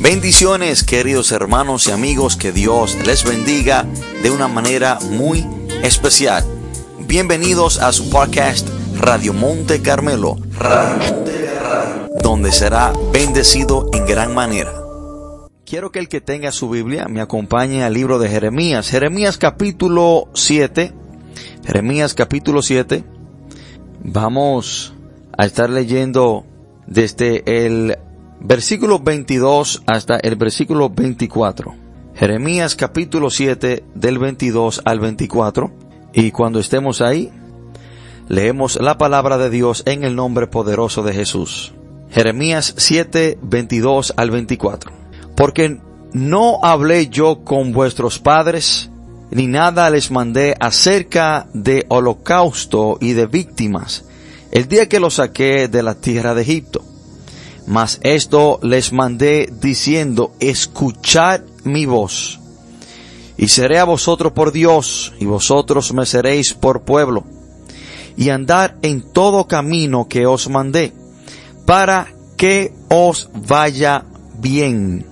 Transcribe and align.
Bendiciones 0.00 0.84
queridos 0.84 1.32
hermanos 1.32 1.88
y 1.88 1.90
amigos, 1.90 2.36
que 2.36 2.52
Dios 2.52 2.96
les 3.04 3.24
bendiga 3.24 3.84
de 4.22 4.30
una 4.30 4.46
manera 4.46 5.00
muy 5.10 5.44
especial. 5.82 6.44
Bienvenidos 7.00 7.80
a 7.80 7.92
su 7.92 8.08
podcast 8.08 8.68
Radio 8.96 9.32
Monte 9.32 9.82
Carmelo, 9.82 10.36
donde 12.22 12.52
será 12.52 12.92
bendecido 13.12 13.90
en 13.92 14.06
gran 14.06 14.32
manera. 14.34 14.72
Quiero 15.64 15.90
que 15.90 15.98
el 15.98 16.08
que 16.08 16.20
tenga 16.20 16.52
su 16.52 16.70
Biblia 16.70 17.08
me 17.08 17.20
acompañe 17.20 17.82
al 17.82 17.94
libro 17.94 18.20
de 18.20 18.28
Jeremías. 18.28 18.88
Jeremías 18.88 19.36
capítulo 19.36 20.28
7. 20.32 20.92
Jeremías 21.66 22.14
capítulo 22.14 22.62
7. 22.62 23.02
Vamos 24.04 24.94
a 25.36 25.44
estar 25.44 25.68
leyendo 25.68 26.46
desde 26.86 27.66
el 27.66 27.98
versículo 28.40 28.98
22 28.98 29.82
hasta 29.86 30.16
el 30.16 30.36
versículo 30.36 30.90
24. 30.90 31.74
Jeremías 32.14 32.74
capítulo 32.74 33.30
7 33.30 33.84
del 33.94 34.18
22 34.18 34.82
al 34.84 35.00
24. 35.00 35.70
Y 36.12 36.30
cuando 36.30 36.58
estemos 36.58 37.00
ahí, 37.00 37.30
leemos 38.28 38.80
la 38.80 38.98
palabra 38.98 39.38
de 39.38 39.50
Dios 39.50 39.82
en 39.86 40.04
el 40.04 40.16
nombre 40.16 40.46
poderoso 40.46 41.02
de 41.02 41.14
Jesús. 41.14 41.74
Jeremías 42.10 42.74
7, 42.76 43.38
22 43.42 44.14
al 44.16 44.30
24. 44.30 44.90
Porque 45.36 45.78
no 46.12 46.58
hablé 46.62 47.08
yo 47.08 47.44
con 47.44 47.72
vuestros 47.72 48.18
padres, 48.18 48.90
ni 49.30 49.46
nada 49.46 49.90
les 49.90 50.10
mandé 50.10 50.56
acerca 50.58 51.48
de 51.52 51.84
holocausto 51.88 52.96
y 53.00 53.12
de 53.12 53.26
víctimas, 53.26 54.06
el 54.50 54.68
día 54.68 54.88
que 54.88 55.00
los 55.00 55.14
saqué 55.14 55.68
de 55.68 55.82
la 55.82 55.94
tierra 55.94 56.34
de 56.34 56.42
Egipto. 56.42 56.82
Mas 57.68 58.00
esto 58.02 58.58
les 58.62 58.94
mandé 58.94 59.52
diciendo, 59.60 60.32
escuchad 60.40 61.42
mi 61.64 61.84
voz, 61.84 62.40
y 63.36 63.48
seré 63.48 63.78
a 63.78 63.84
vosotros 63.84 64.32
por 64.32 64.52
Dios, 64.52 65.12
y 65.20 65.26
vosotros 65.26 65.92
me 65.92 66.06
seréis 66.06 66.54
por 66.54 66.80
pueblo, 66.80 67.24
y 68.16 68.30
andar 68.30 68.78
en 68.80 69.02
todo 69.02 69.46
camino 69.46 70.08
que 70.08 70.24
os 70.24 70.48
mandé, 70.48 70.94
para 71.66 72.08
que 72.38 72.72
os 72.88 73.28
vaya 73.34 74.06
bien. 74.38 75.04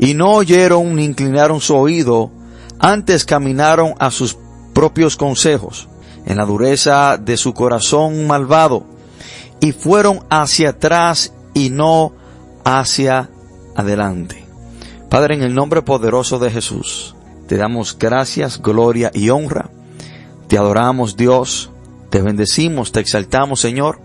Y 0.00 0.14
no 0.14 0.32
oyeron 0.32 0.96
ni 0.96 1.04
inclinaron 1.04 1.60
su 1.60 1.76
oído, 1.76 2.32
antes 2.80 3.24
caminaron 3.24 3.94
a 4.00 4.10
sus 4.10 4.36
propios 4.72 5.16
consejos, 5.16 5.88
en 6.26 6.36
la 6.36 6.46
dureza 6.46 7.16
de 7.16 7.36
su 7.36 7.54
corazón 7.54 8.26
malvado, 8.26 8.86
y 9.60 9.70
fueron 9.70 10.24
hacia 10.30 10.70
atrás 10.70 11.32
y 11.54 11.70
no 11.70 12.12
hacia 12.64 13.30
adelante. 13.74 14.44
Padre, 15.08 15.34
en 15.34 15.42
el 15.42 15.54
nombre 15.54 15.82
poderoso 15.82 16.38
de 16.38 16.50
Jesús, 16.50 17.14
te 17.48 17.56
damos 17.56 17.98
gracias, 17.98 18.62
gloria 18.62 19.10
y 19.12 19.30
honra. 19.30 19.70
Te 20.46 20.56
adoramos, 20.56 21.16
Dios. 21.16 21.70
Te 22.10 22.22
bendecimos, 22.22 22.92
te 22.92 23.00
exaltamos, 23.00 23.60
Señor. 23.60 24.00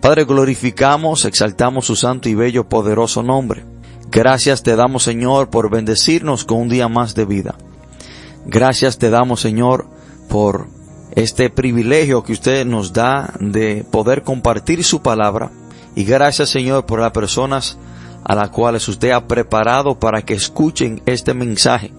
Padre, 0.00 0.24
glorificamos, 0.24 1.24
exaltamos 1.24 1.86
su 1.86 1.96
santo 1.96 2.28
y 2.28 2.34
bello, 2.34 2.68
poderoso 2.68 3.22
nombre. 3.22 3.64
Gracias 4.10 4.62
te 4.62 4.76
damos, 4.76 5.02
Señor, 5.02 5.50
por 5.50 5.70
bendecirnos 5.70 6.44
con 6.44 6.58
un 6.58 6.68
día 6.68 6.88
más 6.88 7.14
de 7.14 7.24
vida. 7.24 7.56
Gracias 8.46 8.98
te 8.98 9.10
damos, 9.10 9.40
Señor, 9.40 9.86
por 10.28 10.68
este 11.12 11.50
privilegio 11.50 12.22
que 12.22 12.32
usted 12.32 12.64
nos 12.64 12.92
da 12.92 13.34
de 13.40 13.84
poder 13.90 14.22
compartir 14.22 14.84
su 14.84 15.02
palabra 15.02 15.50
y 15.96 16.04
gracias 16.04 16.50
Señor 16.50 16.86
por 16.86 17.00
las 17.00 17.10
personas 17.10 17.78
a 18.22 18.34
las 18.34 18.50
cuales 18.50 18.86
usted 18.86 19.10
ha 19.10 19.26
preparado 19.26 19.98
para 19.98 20.22
que 20.22 20.34
escuchen 20.34 21.02
este 21.06 21.32
mensaje. 21.32 21.90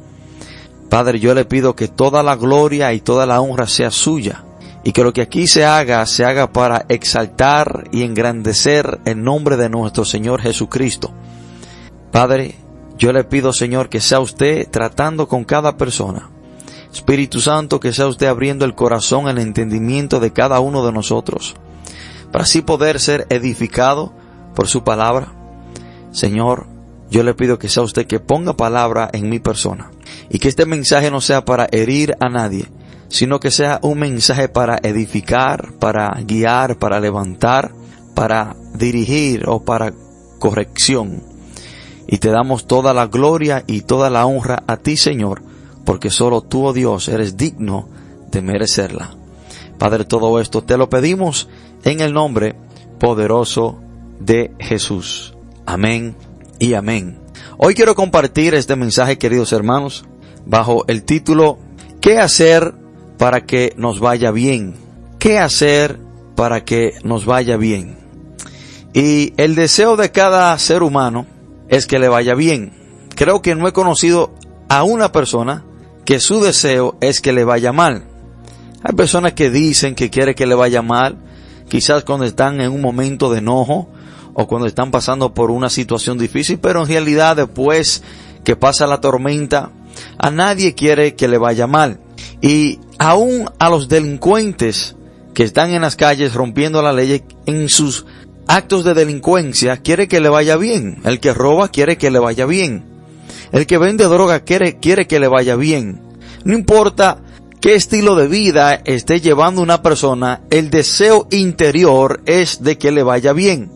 Padre, 0.88 1.20
yo 1.20 1.34
le 1.34 1.45
pido 1.45 1.76
que 1.76 1.88
toda 1.88 2.22
la 2.22 2.36
gloria 2.36 2.94
y 2.94 3.02
toda 3.02 3.25
la 3.25 3.42
honra 3.42 3.68
sea 3.68 3.90
suya 3.92 4.44
y 4.84 4.91
que 4.91 5.03
lo 5.03 5.13
que 5.13 5.22
aquí 5.22 5.47
se 5.47 5.66
haga 5.66 6.06
se 6.06 6.24
haga 6.24 6.53
para 6.53 6.85
exaltar 6.90 7.85
y 7.91 8.03
engrandecer 8.03 9.00
el 9.06 9.24
nombre 9.24 9.58
de 9.58 9.68
nuestro 9.68 10.06
Señor 10.06 10.41
Jesucristo. 10.41 11.12
Padre, 12.12 12.56
yo 13.00 13.12
le 13.12 13.24
pido 13.24 13.52
Señor 13.52 13.90
que 13.90 14.00
sea 14.00 14.19
usted 14.19 14.69
tratando 14.69 15.28
con 15.28 15.44
cada 15.44 15.75
persona. 15.75 16.29
Espíritu 16.94 17.41
Santo, 17.41 17.79
que 17.79 17.94
sea 17.94 18.08
usted 18.08 18.28
abriendo 18.28 18.64
el 18.64 18.75
corazón, 18.75 19.28
el 19.28 19.40
entendimiento 19.40 20.19
de 20.19 20.31
cada 20.31 20.59
uno 20.59 20.85
de 20.85 20.91
nosotros 20.91 21.56
para 22.32 22.44
así 22.44 22.62
poder 22.62 23.00
ser 23.00 23.26
edificado 23.30 24.14
por 24.56 24.68
su 24.68 24.84
palabra. 24.84 25.34
Señor, 26.12 26.68
yo 27.10 27.24
le 27.24 27.34
pido 27.34 27.58
que 27.60 27.70
sea 27.70 27.84
usted 27.84 28.06
que 28.06 28.20
ponga 28.20 28.58
palabra 28.58 29.10
en 29.14 29.30
mi 29.30 29.40
persona 29.40 29.92
y 30.30 30.40
que 30.40 30.50
este 30.50 30.66
mensaje 30.66 31.12
no 31.12 31.22
sea 31.22 31.46
para 31.46 31.68
herir 31.72 32.16
a 32.20 32.30
nadie, 32.30 32.68
sino 33.10 33.40
que 33.40 33.52
sea 33.52 33.80
un 33.82 34.00
mensaje 34.00 34.50
para 34.50 34.80
edificar, 34.84 35.74
para 35.80 36.10
guiar, 36.26 36.78
para 36.78 37.00
levantar, 37.00 37.72
para 38.14 38.56
dirigir 38.74 39.48
o 39.48 39.64
para 39.64 39.94
corrección. 40.40 41.24
Y 42.08 42.18
te 42.18 42.30
damos 42.30 42.68
toda 42.68 42.94
la 42.94 43.08
gloria 43.08 43.64
y 43.68 43.82
toda 43.82 44.09
la 44.09 44.26
honra 44.26 44.64
a 44.68 44.78
ti, 44.78 44.98
Señor, 44.98 45.42
porque 45.86 46.09
solo 46.09 46.42
tú, 46.42 46.66
oh 46.66 46.74
Dios, 46.74 47.08
eres 47.08 47.38
digno 47.38 47.88
de 48.32 48.42
merecerla. 48.42 49.12
Padre, 49.78 50.06
todo 50.06 50.40
esto 50.40 50.64
te 50.64 50.78
lo 50.78 50.90
pedimos 50.90 51.48
en 51.88 52.02
el 52.02 52.12
nombre 52.12 52.53
poderoso 53.00 53.80
de 54.20 54.52
Jesús. 54.59 55.34
Amén 55.66 56.18
y 56.59 56.74
amén. 56.74 57.18
Hoy 57.58 57.75
quiero 57.75 57.96
compartir 57.96 58.53
este 58.56 58.75
mensaje, 58.75 59.18
queridos 59.18 59.53
hermanos, 59.53 60.03
bajo 60.46 60.84
el 60.88 61.03
título 61.03 61.59
¿Qué 62.02 62.20
hacer 62.20 62.74
para 63.18 63.46
que 63.46 63.74
nos 63.78 64.02
vaya 64.02 64.31
bien? 64.31 64.76
¿Qué 65.18 65.40
hacer 65.40 65.97
para 66.36 66.66
que 66.66 66.96
nos 67.03 67.26
vaya 67.26 67.56
bien? 67.56 67.97
Y 68.94 69.34
el 69.38 69.56
deseo 69.56 69.96
de 69.96 70.12
cada 70.12 70.58
ser 70.59 70.84
humano 70.84 71.26
es 71.70 71.88
que 71.88 72.00
le 72.00 72.09
vaya 72.09 72.36
bien. 72.36 72.74
Creo 73.16 73.42
que 73.42 73.56
no 73.56 73.66
he 73.66 73.74
conocido 73.74 74.34
a 74.68 74.84
una 74.84 75.14
persona 75.14 75.64
que 76.03 76.20
su 76.20 76.42
deseo 76.42 76.97
es 77.00 77.22
que 77.22 77.31
le 77.31 77.46
vaya 77.46 77.72
mal. 77.72 78.03
Hay 78.84 78.94
personas 78.94 79.34
que 79.34 79.50
dicen 79.50 79.96
que 79.96 80.09
quiere 80.09 80.36
que 80.36 80.46
le 80.46 80.56
vaya 80.56 80.81
mal, 80.81 81.18
quizás 81.69 82.03
cuando 82.03 82.25
están 82.25 82.61
en 82.61 82.72
un 82.72 82.81
momento 82.81 83.31
de 83.31 83.39
enojo 83.39 83.89
o 84.33 84.47
cuando 84.47 84.67
están 84.67 84.91
pasando 84.91 85.33
por 85.33 85.51
una 85.51 85.69
situación 85.69 86.17
difícil, 86.17 86.59
pero 86.59 86.81
en 86.81 86.88
realidad 86.88 87.35
después 87.35 88.03
que 88.44 88.55
pasa 88.55 88.88
la 88.88 89.01
tormenta, 89.01 89.72
a 90.17 90.31
nadie 90.31 90.75
quiere 90.75 91.16
que 91.16 91.28
le 91.28 91.38
vaya 91.38 91.67
mal. 91.67 92.00
Y 92.41 92.79
aún 93.00 93.50
a 93.59 93.69
los 93.69 93.89
delincuentes 93.89 94.95
que 95.33 95.44
están 95.44 95.72
en 95.72 95.81
las 95.81 95.95
calles 95.95 96.33
rompiendo 96.33 96.81
la 96.81 96.94
ley 96.94 97.23
en 97.45 97.69
sus 97.69 98.05
actos 98.47 98.84
de 98.84 98.94
delincuencia, 98.94 99.78
quiere 99.78 100.07
que 100.07 100.22
le 100.22 100.29
vaya 100.29 100.55
bien. 100.55 101.01
El 101.03 101.19
que 101.19 101.34
roba 101.34 101.69
quiere 101.69 101.97
que 101.97 102.11
le 102.11 102.19
vaya 102.19 102.45
bien. 102.45 102.85
El 103.51 103.66
que 103.66 103.78
vende 103.78 104.05
droga 104.05 104.41
quiere, 104.41 104.79
quiere 104.79 105.07
que 105.07 105.19
le 105.19 105.28
vaya 105.28 105.55
bien. 105.55 106.01
No 106.44 106.53
importa 106.53 107.19
qué 107.62 107.75
estilo 107.75 108.16
de 108.16 108.28
vida 108.28 108.75
esté 108.75 109.22
llevando 109.22 109.62
una 109.62 109.81
persona, 109.81 110.41
el 110.50 110.69
deseo 110.69 111.28
interior 111.31 112.22
es 112.25 112.63
de 112.63 112.78
que 112.78 112.91
le 112.91 113.03
vaya 113.03 113.34
bien. 113.34 113.72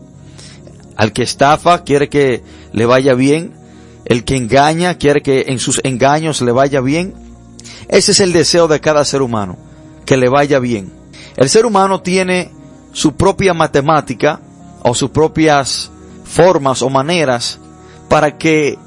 Al 0.96 1.12
que 1.12 1.22
estafa 1.22 1.84
quiere 1.84 2.08
que 2.08 2.42
le 2.72 2.86
vaya 2.86 3.14
bien, 3.14 3.54
el 4.04 4.24
que 4.24 4.36
engaña 4.36 4.98
quiere 4.98 5.22
que 5.22 5.46
en 5.48 5.58
sus 5.58 5.80
engaños 5.84 6.40
le 6.42 6.52
vaya 6.52 6.80
bien. 6.80 7.14
Ese 7.88 8.12
es 8.12 8.20
el 8.20 8.32
deseo 8.32 8.68
de 8.68 8.80
cada 8.80 9.04
ser 9.04 9.22
humano, 9.22 9.56
que 10.04 10.16
le 10.16 10.28
vaya 10.28 10.58
bien. 10.58 10.92
El 11.36 11.48
ser 11.48 11.66
humano 11.66 12.02
tiene 12.02 12.50
su 12.92 13.16
propia 13.16 13.54
matemática 13.54 14.40
o 14.82 14.94
sus 14.94 15.10
propias 15.10 15.90
formas 16.24 16.82
o 16.82 16.90
maneras 16.90 17.58
para 18.08 18.36
que 18.36 18.78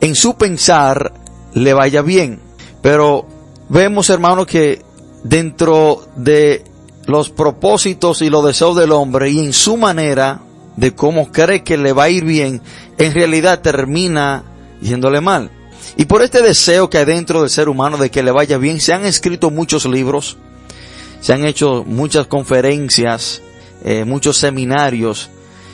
en 0.00 0.14
su 0.14 0.36
pensar 0.36 1.12
le 1.54 1.74
vaya 1.74 2.02
bien. 2.02 2.40
Pero 2.82 3.26
vemos, 3.70 4.10
hermano, 4.10 4.44
que 4.44 4.82
dentro 5.24 6.06
de 6.16 6.64
los 7.06 7.30
propósitos 7.30 8.20
y 8.20 8.28
los 8.28 8.44
deseos 8.44 8.76
del 8.76 8.92
hombre 8.92 9.30
y 9.30 9.38
en 9.38 9.52
su 9.52 9.76
manera 9.76 10.42
de 10.76 10.94
cómo 10.94 11.32
cree 11.32 11.62
que 11.62 11.78
le 11.78 11.92
va 11.92 12.04
a 12.04 12.10
ir 12.10 12.24
bien, 12.24 12.60
en 12.98 13.14
realidad 13.14 13.60
termina 13.60 14.44
yéndole 14.82 15.20
mal. 15.20 15.50
Y 15.96 16.04
por 16.04 16.22
este 16.22 16.42
deseo 16.42 16.90
que 16.90 16.98
hay 16.98 17.04
dentro 17.04 17.40
del 17.40 17.50
ser 17.50 17.68
humano 17.68 17.96
de 17.96 18.10
que 18.10 18.22
le 18.22 18.30
vaya 18.30 18.58
bien, 18.58 18.80
se 18.80 18.92
han 18.92 19.04
escrito 19.04 19.50
muchos 19.50 19.86
libros, 19.86 20.36
se 21.20 21.32
han 21.32 21.44
hecho 21.44 21.84
muchas 21.86 22.26
conferencias, 22.26 23.42
eh, 23.84 24.04
muchos 24.04 24.36
seminarios. 24.36 25.30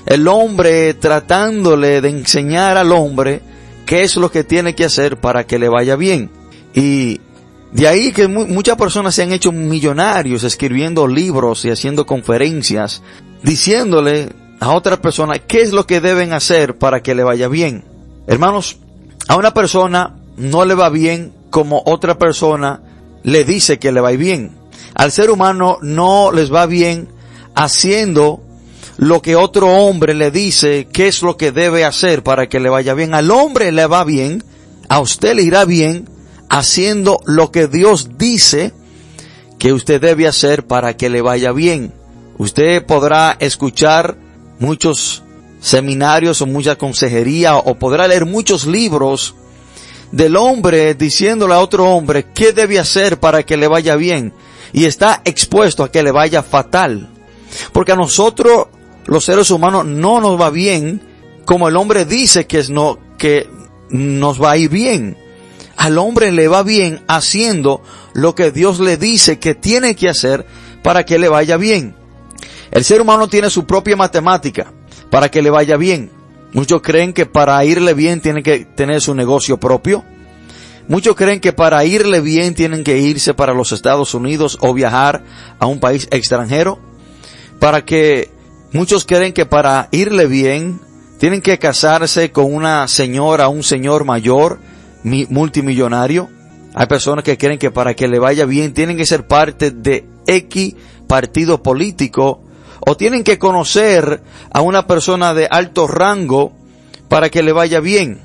El 0.06 0.28
hombre 0.28 0.94
tratándole 0.94 2.00
de 2.00 2.08
enseñar 2.08 2.76
al 2.76 2.92
hombre 2.92 3.42
qué 3.84 4.02
es 4.02 4.16
lo 4.16 4.30
que 4.30 4.44
tiene 4.44 4.74
que 4.74 4.84
hacer 4.84 5.18
para 5.18 5.46
que 5.46 5.58
le 5.58 5.68
vaya 5.68 5.96
bien. 5.96 6.30
Y 6.74 7.20
de 7.76 7.86
ahí 7.86 8.10
que 8.10 8.26
muchas 8.26 8.78
personas 8.78 9.14
se 9.14 9.22
han 9.22 9.32
hecho 9.32 9.52
millonarios 9.52 10.44
escribiendo 10.44 11.06
libros 11.06 11.62
y 11.66 11.70
haciendo 11.70 12.06
conferencias, 12.06 13.02
diciéndole 13.42 14.30
a 14.60 14.72
otras 14.72 14.98
personas 15.00 15.42
qué 15.46 15.60
es 15.60 15.72
lo 15.72 15.86
que 15.86 16.00
deben 16.00 16.32
hacer 16.32 16.78
para 16.78 17.02
que 17.02 17.14
le 17.14 17.22
vaya 17.22 17.48
bien. 17.48 17.84
Hermanos, 18.26 18.78
a 19.28 19.36
una 19.36 19.52
persona 19.52 20.16
no 20.38 20.64
le 20.64 20.74
va 20.74 20.88
bien 20.88 21.34
como 21.50 21.82
otra 21.84 22.16
persona 22.16 22.80
le 23.22 23.44
dice 23.44 23.78
que 23.78 23.92
le 23.92 24.00
va 24.00 24.12
bien. 24.12 24.52
Al 24.94 25.12
ser 25.12 25.28
humano 25.28 25.76
no 25.82 26.32
les 26.32 26.50
va 26.50 26.64
bien 26.64 27.08
haciendo 27.54 28.40
lo 28.96 29.20
que 29.20 29.36
otro 29.36 29.68
hombre 29.68 30.14
le 30.14 30.30
dice 30.30 30.88
qué 30.90 31.08
es 31.08 31.20
lo 31.20 31.36
que 31.36 31.52
debe 31.52 31.84
hacer 31.84 32.22
para 32.22 32.48
que 32.48 32.58
le 32.58 32.70
vaya 32.70 32.94
bien. 32.94 33.12
Al 33.12 33.30
hombre 33.30 33.70
le 33.70 33.86
va 33.86 34.02
bien, 34.02 34.42
a 34.88 34.98
usted 35.00 35.34
le 35.34 35.42
irá 35.42 35.66
bien 35.66 36.15
haciendo 36.48 37.20
lo 37.26 37.50
que 37.50 37.68
Dios 37.68 38.18
dice 38.18 38.72
que 39.58 39.72
usted 39.72 40.00
debe 40.00 40.26
hacer 40.26 40.66
para 40.66 40.96
que 40.96 41.10
le 41.10 41.22
vaya 41.22 41.52
bien. 41.52 41.92
Usted 42.38 42.84
podrá 42.84 43.36
escuchar 43.40 44.16
muchos 44.58 45.22
seminarios 45.60 46.42
o 46.42 46.46
mucha 46.46 46.76
consejería 46.76 47.56
o 47.56 47.74
podrá 47.76 48.06
leer 48.06 48.26
muchos 48.26 48.66
libros 48.66 49.34
del 50.12 50.36
hombre 50.36 50.94
diciéndole 50.94 51.54
a 51.54 51.60
otro 51.60 51.90
hombre 51.90 52.26
qué 52.34 52.52
debe 52.52 52.78
hacer 52.78 53.18
para 53.18 53.42
que 53.42 53.56
le 53.56 53.66
vaya 53.66 53.96
bien 53.96 54.32
y 54.72 54.84
está 54.84 55.22
expuesto 55.24 55.82
a 55.82 55.90
que 55.90 56.02
le 56.02 56.10
vaya 56.10 56.42
fatal. 56.42 57.08
Porque 57.72 57.92
a 57.92 57.96
nosotros 57.96 58.66
los 59.06 59.24
seres 59.24 59.50
humanos 59.50 59.86
no 59.86 60.20
nos 60.20 60.40
va 60.40 60.50
bien 60.50 61.00
como 61.46 61.68
el 61.68 61.76
hombre 61.76 62.04
dice 62.04 62.46
que, 62.46 62.58
es 62.58 62.68
no, 62.68 62.98
que 63.16 63.48
nos 63.88 64.42
va 64.42 64.52
a 64.52 64.56
ir 64.58 64.68
bien. 64.68 65.16
Al 65.86 65.98
hombre 65.98 66.32
le 66.32 66.48
va 66.48 66.64
bien 66.64 67.04
haciendo 67.06 67.80
lo 68.12 68.34
que 68.34 68.50
Dios 68.50 68.80
le 68.80 68.96
dice 68.96 69.38
que 69.38 69.54
tiene 69.54 69.94
que 69.94 70.08
hacer 70.08 70.44
para 70.82 71.06
que 71.06 71.16
le 71.16 71.28
vaya 71.28 71.56
bien. 71.56 71.94
El 72.72 72.82
ser 72.82 73.00
humano 73.00 73.28
tiene 73.28 73.50
su 73.50 73.66
propia 73.66 73.94
matemática 73.94 74.72
para 75.12 75.30
que 75.30 75.42
le 75.42 75.50
vaya 75.50 75.76
bien. 75.76 76.10
Muchos 76.52 76.82
creen 76.82 77.12
que 77.12 77.24
para 77.24 77.64
irle 77.64 77.94
bien 77.94 78.20
tiene 78.20 78.42
que 78.42 78.64
tener 78.64 79.00
su 79.00 79.14
negocio 79.14 79.60
propio. 79.60 80.02
Muchos 80.88 81.14
creen 81.14 81.38
que 81.38 81.52
para 81.52 81.84
irle 81.84 82.20
bien 82.20 82.56
tienen 82.56 82.82
que 82.82 82.98
irse 82.98 83.32
para 83.32 83.54
los 83.54 83.70
Estados 83.70 84.12
Unidos 84.12 84.58
o 84.62 84.74
viajar 84.74 85.22
a 85.60 85.66
un 85.66 85.78
país 85.78 86.08
extranjero. 86.10 86.80
Para 87.60 87.84
que 87.84 88.32
muchos 88.72 89.04
creen 89.04 89.32
que 89.32 89.46
para 89.46 89.88
irle 89.92 90.26
bien 90.26 90.80
tienen 91.20 91.42
que 91.42 91.60
casarse 91.60 92.32
con 92.32 92.52
una 92.52 92.88
señora, 92.88 93.46
un 93.46 93.62
señor 93.62 94.04
mayor, 94.04 94.58
multimillonario. 95.06 96.28
Hay 96.74 96.86
personas 96.86 97.24
que 97.24 97.38
creen 97.38 97.58
que 97.58 97.70
para 97.70 97.94
que 97.94 98.08
le 98.08 98.18
vaya 98.18 98.44
bien 98.44 98.74
tienen 98.74 98.96
que 98.96 99.06
ser 99.06 99.26
parte 99.26 99.70
de 99.70 100.04
X 100.26 100.74
partido 101.06 101.62
político 101.62 102.42
o 102.80 102.96
tienen 102.96 103.24
que 103.24 103.38
conocer 103.38 104.22
a 104.52 104.60
una 104.60 104.86
persona 104.86 105.32
de 105.32 105.46
alto 105.50 105.86
rango 105.86 106.52
para 107.08 107.30
que 107.30 107.42
le 107.42 107.52
vaya 107.52 107.80
bien. 107.80 108.20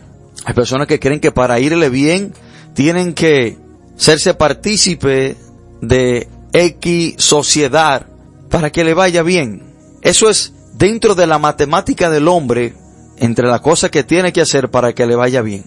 Hay 0.45 0.53
personas 0.53 0.87
que 0.87 0.99
creen 0.99 1.19
que 1.19 1.31
para 1.31 1.59
irle 1.59 1.89
bien 1.89 2.33
tienen 2.73 3.13
que 3.13 3.57
serse 3.95 4.33
partícipe 4.33 5.37
de 5.81 6.27
X 6.51 7.15
sociedad 7.17 8.07
para 8.49 8.71
que 8.71 8.83
le 8.83 8.93
vaya 8.93 9.23
bien. 9.23 9.63
Eso 10.01 10.29
es 10.29 10.53
dentro 10.73 11.15
de 11.15 11.27
la 11.27 11.37
matemática 11.37 12.09
del 12.09 12.27
hombre 12.27 12.73
entre 13.17 13.47
la 13.47 13.59
cosa 13.59 13.89
que 13.89 14.03
tiene 14.03 14.33
que 14.33 14.41
hacer 14.41 14.71
para 14.71 14.93
que 14.93 15.05
le 15.05 15.15
vaya 15.15 15.41
bien. 15.41 15.63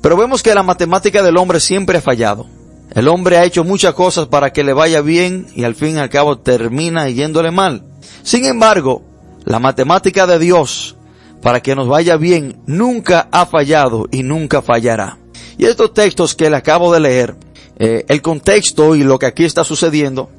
Pero 0.00 0.16
vemos 0.16 0.42
que 0.42 0.54
la 0.54 0.62
matemática 0.62 1.22
del 1.22 1.36
hombre 1.36 1.60
siempre 1.60 1.98
ha 1.98 2.02
fallado. 2.02 2.46
El 2.94 3.08
hombre 3.08 3.38
ha 3.38 3.44
hecho 3.44 3.64
muchas 3.64 3.94
cosas 3.94 4.26
para 4.26 4.52
que 4.52 4.64
le 4.64 4.72
vaya 4.72 5.00
bien 5.00 5.46
y 5.54 5.64
al 5.64 5.74
fin 5.74 5.96
y 5.96 5.98
al 5.98 6.10
cabo 6.10 6.38
termina 6.38 7.08
yéndole 7.08 7.50
mal. 7.50 7.84
Sin 8.22 8.44
embargo, 8.44 9.02
la 9.44 9.58
matemática 9.58 10.26
de 10.26 10.38
Dios 10.38 10.96
para 11.42 11.60
que 11.60 11.74
nos 11.74 11.88
vaya 11.88 12.16
bien 12.16 12.60
nunca 12.66 13.28
ha 13.30 13.46
fallado 13.46 14.08
y 14.10 14.22
nunca 14.22 14.62
fallará. 14.62 15.18
Y 15.56 15.66
estos 15.66 15.94
textos 15.94 16.34
que 16.34 16.50
le 16.50 16.56
acabo 16.56 16.92
de 16.92 17.00
leer, 17.00 17.36
eh, 17.78 18.04
el 18.08 18.22
contexto 18.22 18.94
y 18.94 19.04
lo 19.04 19.18
que 19.18 19.26
aquí 19.26 19.44
está 19.44 19.64
sucediendo, 19.64 20.30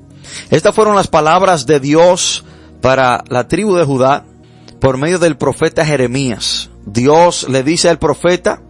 estas 0.50 0.75
fueron 0.75 0.96
las 0.96 1.08
palabras 1.08 1.66
de 1.66 1.80
Dios 1.80 2.44
para 2.81 3.24
la 3.30 3.48
tribu 3.48 3.75
de 3.75 3.86
Judá 3.86 4.25
por 4.80 4.98
medio 4.98 5.19
del 5.19 5.38
profeta 5.38 5.86
Jeremías. 5.86 6.69
Dios 6.86 7.48
le 7.50 7.63
dice 7.63 7.90
al 7.90 8.00
profeta 8.00 8.62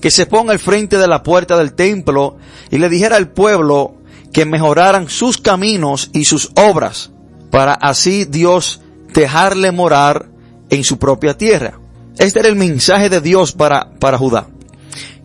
que 0.00 0.10
se 0.10 0.26
ponga 0.26 0.52
al 0.52 0.58
frente 0.58 0.98
de 0.98 1.08
la 1.08 1.22
puerta 1.22 1.56
del 1.56 1.74
templo 1.74 2.36
y 2.70 2.78
le 2.78 2.88
dijera 2.88 3.16
al 3.16 3.28
pueblo 3.28 3.96
que 4.32 4.44
mejoraran 4.44 5.08
sus 5.08 5.38
caminos 5.38 6.10
y 6.12 6.24
sus 6.24 6.50
obras 6.56 7.10
para 7.50 7.72
así 7.74 8.24
Dios 8.24 8.80
dejarle 9.14 9.72
morar 9.72 10.26
en 10.68 10.84
su 10.84 10.98
propia 10.98 11.36
tierra. 11.38 11.80
Este 12.18 12.40
era 12.40 12.48
el 12.48 12.56
mensaje 12.56 13.08
de 13.08 13.20
Dios 13.20 13.52
para, 13.52 13.90
para 13.98 14.18
Judá. 14.18 14.48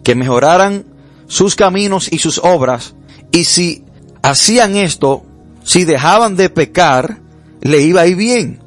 Que 0.04 0.16
mejoraran 0.16 0.86
sus 1.28 1.56
caminos 1.56 2.12
y 2.12 2.20
sus 2.20 2.40
obras. 2.44 2.96
Y 3.32 3.46
si 3.46 3.84
hacían 4.22 4.76
esto, 4.76 5.26
si 5.64 5.86
dejaban 5.86 6.36
de 6.36 6.50
pecar, 6.50 7.20
le 7.62 7.82
iba 7.82 8.02
a 8.02 8.08
ir 8.08 8.16
bien. 8.16 8.61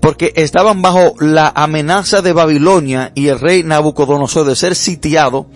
Porque 0.00 0.32
estaban 0.36 0.80
bajo 0.80 1.14
la 1.18 1.52
amenaza 1.54 2.22
de 2.22 2.32
Babilonia 2.32 3.12
y 3.14 3.28
el 3.28 3.40
rey 3.40 3.64
Nabucodonosor 3.64 4.46
de 4.46 4.54
ser 4.54 4.76
sitiado 4.76 5.46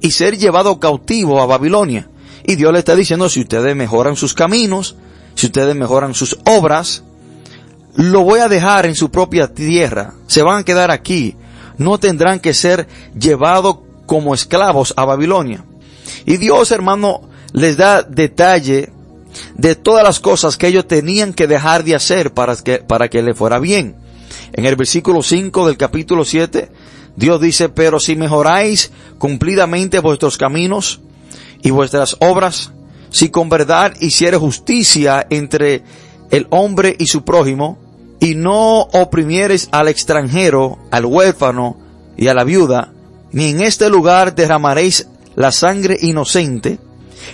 y 0.00 0.10
ser 0.10 0.36
llevado 0.36 0.80
cautivo 0.80 1.40
a 1.40 1.46
Babilonia. 1.46 2.08
Y 2.44 2.56
Dios 2.56 2.72
le 2.72 2.80
está 2.80 2.96
diciendo, 2.96 3.28
si 3.28 3.40
ustedes 3.40 3.76
mejoran 3.76 4.16
sus 4.16 4.34
caminos, 4.34 4.96
si 5.34 5.46
ustedes 5.46 5.76
mejoran 5.76 6.14
sus 6.14 6.38
obras, 6.44 7.04
lo 7.94 8.22
voy 8.22 8.40
a 8.40 8.48
dejar 8.48 8.86
en 8.86 8.94
su 8.94 9.10
propia 9.10 9.52
tierra, 9.52 10.14
se 10.26 10.42
van 10.42 10.60
a 10.60 10.64
quedar 10.64 10.90
aquí, 10.90 11.36
no 11.78 11.98
tendrán 11.98 12.40
que 12.40 12.54
ser 12.54 12.88
llevados 13.18 13.78
como 14.06 14.34
esclavos 14.34 14.94
a 14.96 15.04
Babilonia. 15.04 15.64
Y 16.24 16.36
Dios, 16.36 16.70
hermano, 16.72 17.22
les 17.52 17.76
da 17.76 18.02
detalle 18.02 18.92
de 19.56 19.74
todas 19.74 20.04
las 20.04 20.20
cosas 20.20 20.56
que 20.56 20.68
ellos 20.68 20.86
tenían 20.86 21.32
que 21.32 21.46
dejar 21.46 21.84
de 21.84 21.94
hacer 21.94 22.32
para 22.32 22.56
que, 22.56 22.78
para 22.78 23.08
que 23.08 23.22
le 23.22 23.34
fuera 23.34 23.58
bien. 23.58 23.96
En 24.52 24.66
el 24.66 24.76
versículo 24.76 25.22
5 25.22 25.66
del 25.66 25.76
capítulo 25.76 26.24
7, 26.24 26.70
Dios 27.16 27.40
dice, 27.40 27.68
pero 27.68 28.00
si 28.00 28.16
mejoráis 28.16 28.90
cumplidamente 29.18 29.98
vuestros 30.00 30.36
caminos 30.38 31.00
y 31.62 31.70
vuestras 31.70 32.16
obras, 32.20 32.72
si 33.10 33.28
con 33.28 33.48
verdad 33.48 33.94
hiciere 34.00 34.36
justicia 34.36 35.26
entre 35.28 35.82
el 36.30 36.46
hombre 36.50 36.96
y 36.98 37.06
su 37.06 37.24
prójimo, 37.24 37.78
y 38.20 38.34
no 38.36 38.82
oprimieres 38.82 39.68
al 39.72 39.88
extranjero, 39.88 40.78
al 40.90 41.04
huérfano 41.04 41.76
y 42.16 42.28
a 42.28 42.34
la 42.34 42.44
viuda, 42.44 42.92
ni 43.32 43.50
en 43.50 43.60
este 43.60 43.90
lugar 43.90 44.34
derramaréis 44.34 45.08
la 45.34 45.50
sangre 45.50 45.98
inocente, 46.00 46.78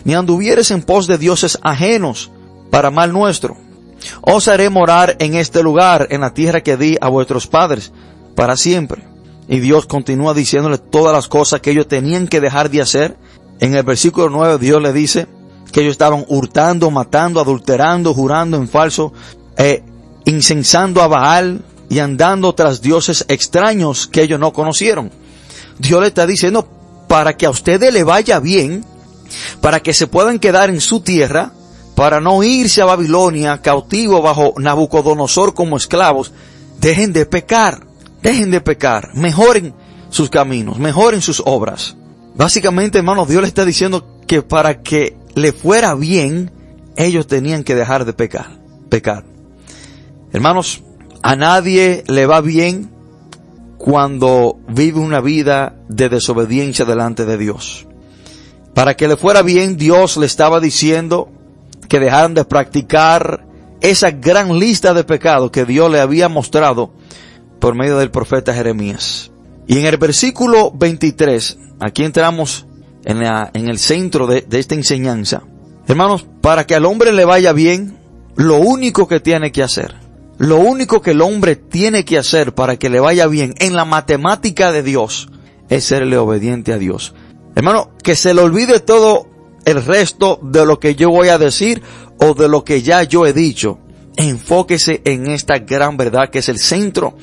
ni 0.04 0.14
anduvieres 0.14 0.70
en 0.70 0.82
pos 0.82 1.06
de 1.06 1.18
dioses 1.18 1.58
ajenos 1.62 2.30
para 2.70 2.90
mal 2.90 3.12
nuestro. 3.12 3.56
Os 4.20 4.48
haré 4.48 4.70
morar 4.70 5.16
en 5.18 5.34
este 5.34 5.62
lugar, 5.62 6.06
en 6.10 6.20
la 6.20 6.34
tierra 6.34 6.62
que 6.62 6.76
di 6.76 6.96
a 7.00 7.08
vuestros 7.08 7.46
padres, 7.46 7.92
para 8.34 8.56
siempre. 8.56 9.02
Y 9.48 9.60
Dios 9.60 9.86
continúa 9.86 10.34
diciéndole 10.34 10.78
todas 10.78 11.12
las 11.12 11.26
cosas 11.26 11.60
que 11.60 11.70
ellos 11.70 11.88
tenían 11.88 12.28
que 12.28 12.40
dejar 12.40 12.70
de 12.70 12.82
hacer. 12.82 13.16
En 13.60 13.74
el 13.74 13.82
versículo 13.82 14.30
9 14.30 14.58
Dios 14.58 14.80
le 14.80 14.92
dice, 14.92 15.26
que 15.70 15.80
ellos 15.80 15.92
estaban 15.92 16.24
hurtando, 16.28 16.90
matando, 16.90 17.40
adulterando, 17.40 18.14
jurando 18.14 18.56
en 18.56 18.68
falso, 18.68 19.12
eh, 19.56 19.82
incensando 20.24 21.02
a 21.02 21.08
Baal 21.08 21.64
y 21.88 21.98
andando 21.98 22.54
tras 22.54 22.80
dioses 22.80 23.24
extraños 23.28 24.06
que 24.06 24.22
ellos 24.22 24.40
no 24.40 24.52
conocieron. 24.52 25.10
Dios 25.78 26.00
le 26.00 26.08
está 26.08 26.26
diciendo, 26.26 26.68
para 27.06 27.36
que 27.36 27.46
a 27.46 27.50
ustedes 27.50 27.92
le 27.92 28.04
vaya 28.04 28.40
bien, 28.40 28.84
para 29.60 29.80
que 29.80 29.94
se 29.94 30.06
puedan 30.06 30.38
quedar 30.38 30.70
en 30.70 30.80
su 30.80 31.00
tierra, 31.00 31.52
para 31.94 32.20
no 32.20 32.42
irse 32.44 32.80
a 32.80 32.86
Babilonia 32.86 33.60
cautivo 33.60 34.22
bajo 34.22 34.54
Nabucodonosor 34.56 35.54
como 35.54 35.76
esclavos, 35.76 36.32
dejen 36.80 37.12
de 37.12 37.26
pecar, 37.26 37.86
dejen 38.22 38.50
de 38.50 38.60
pecar, 38.60 39.10
mejoren 39.14 39.74
sus 40.10 40.30
caminos, 40.30 40.78
mejoren 40.78 41.22
sus 41.22 41.42
obras. 41.44 41.96
Básicamente, 42.36 42.98
hermanos, 42.98 43.28
Dios 43.28 43.42
le 43.42 43.48
está 43.48 43.64
diciendo 43.64 44.22
que 44.28 44.42
para 44.42 44.80
que 44.82 45.16
le 45.34 45.52
fuera 45.52 45.94
bien, 45.96 46.52
ellos 46.96 47.26
tenían 47.26 47.64
que 47.64 47.74
dejar 47.74 48.04
de 48.04 48.12
pecar, 48.12 48.58
pecar. 48.88 49.24
Hermanos, 50.32 50.82
a 51.22 51.34
nadie 51.34 52.04
le 52.06 52.26
va 52.26 52.40
bien 52.40 52.90
cuando 53.76 54.58
vive 54.68 55.00
una 55.00 55.20
vida 55.20 55.74
de 55.88 56.08
desobediencia 56.08 56.84
delante 56.84 57.24
de 57.24 57.38
Dios. 57.38 57.87
Para 58.78 58.96
que 58.96 59.08
le 59.08 59.16
fuera 59.16 59.42
bien, 59.42 59.76
Dios 59.76 60.16
le 60.16 60.26
estaba 60.26 60.60
diciendo 60.60 61.32
que 61.88 61.98
dejaran 61.98 62.34
de 62.34 62.44
practicar 62.44 63.44
esa 63.80 64.12
gran 64.12 64.56
lista 64.60 64.94
de 64.94 65.02
pecados 65.02 65.50
que 65.50 65.64
Dios 65.64 65.90
le 65.90 65.98
había 65.98 66.28
mostrado 66.28 66.92
por 67.58 67.74
medio 67.74 67.98
del 67.98 68.12
profeta 68.12 68.54
Jeremías. 68.54 69.32
Y 69.66 69.80
en 69.80 69.86
el 69.86 69.96
versículo 69.96 70.70
23, 70.70 71.58
aquí 71.80 72.04
entramos 72.04 72.66
en, 73.04 73.20
en 73.24 73.68
el 73.68 73.80
centro 73.80 74.28
de, 74.28 74.42
de 74.42 74.60
esta 74.60 74.76
enseñanza. 74.76 75.42
Hermanos, 75.88 76.24
para 76.40 76.64
que 76.64 76.76
al 76.76 76.84
hombre 76.84 77.12
le 77.12 77.24
vaya 77.24 77.52
bien, 77.52 77.98
lo 78.36 78.58
único 78.58 79.08
que 79.08 79.18
tiene 79.18 79.50
que 79.50 79.64
hacer, 79.64 79.96
lo 80.36 80.58
único 80.58 81.02
que 81.02 81.10
el 81.10 81.22
hombre 81.22 81.56
tiene 81.56 82.04
que 82.04 82.16
hacer 82.16 82.54
para 82.54 82.76
que 82.76 82.90
le 82.90 83.00
vaya 83.00 83.26
bien 83.26 83.54
en 83.58 83.74
la 83.74 83.84
matemática 83.84 84.70
de 84.70 84.84
Dios, 84.84 85.30
es 85.68 85.82
serle 85.82 86.16
obediente 86.16 86.72
a 86.72 86.78
Dios. 86.78 87.12
Hermano, 87.54 87.90
que 88.02 88.16
se 88.16 88.34
le 88.34 88.42
olvide 88.42 88.80
todo 88.80 89.28
el 89.64 89.84
resto 89.84 90.38
de 90.42 90.64
lo 90.64 90.78
que 90.78 90.94
yo 90.94 91.10
voy 91.10 91.28
a 91.28 91.38
decir 91.38 91.82
o 92.18 92.34
de 92.34 92.48
lo 92.48 92.64
que 92.64 92.82
ya 92.82 93.02
yo 93.02 93.26
he 93.26 93.32
dicho. 93.32 93.78
Enfóquese 94.16 95.02
en 95.04 95.28
esta 95.30 95.58
gran 95.58 95.96
verdad 95.96 96.30
que 96.30 96.40
es 96.40 96.48
el 96.48 96.58
centro 96.58 97.16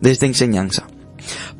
de 0.00 0.10
esta 0.10 0.26
enseñanza. 0.26 0.86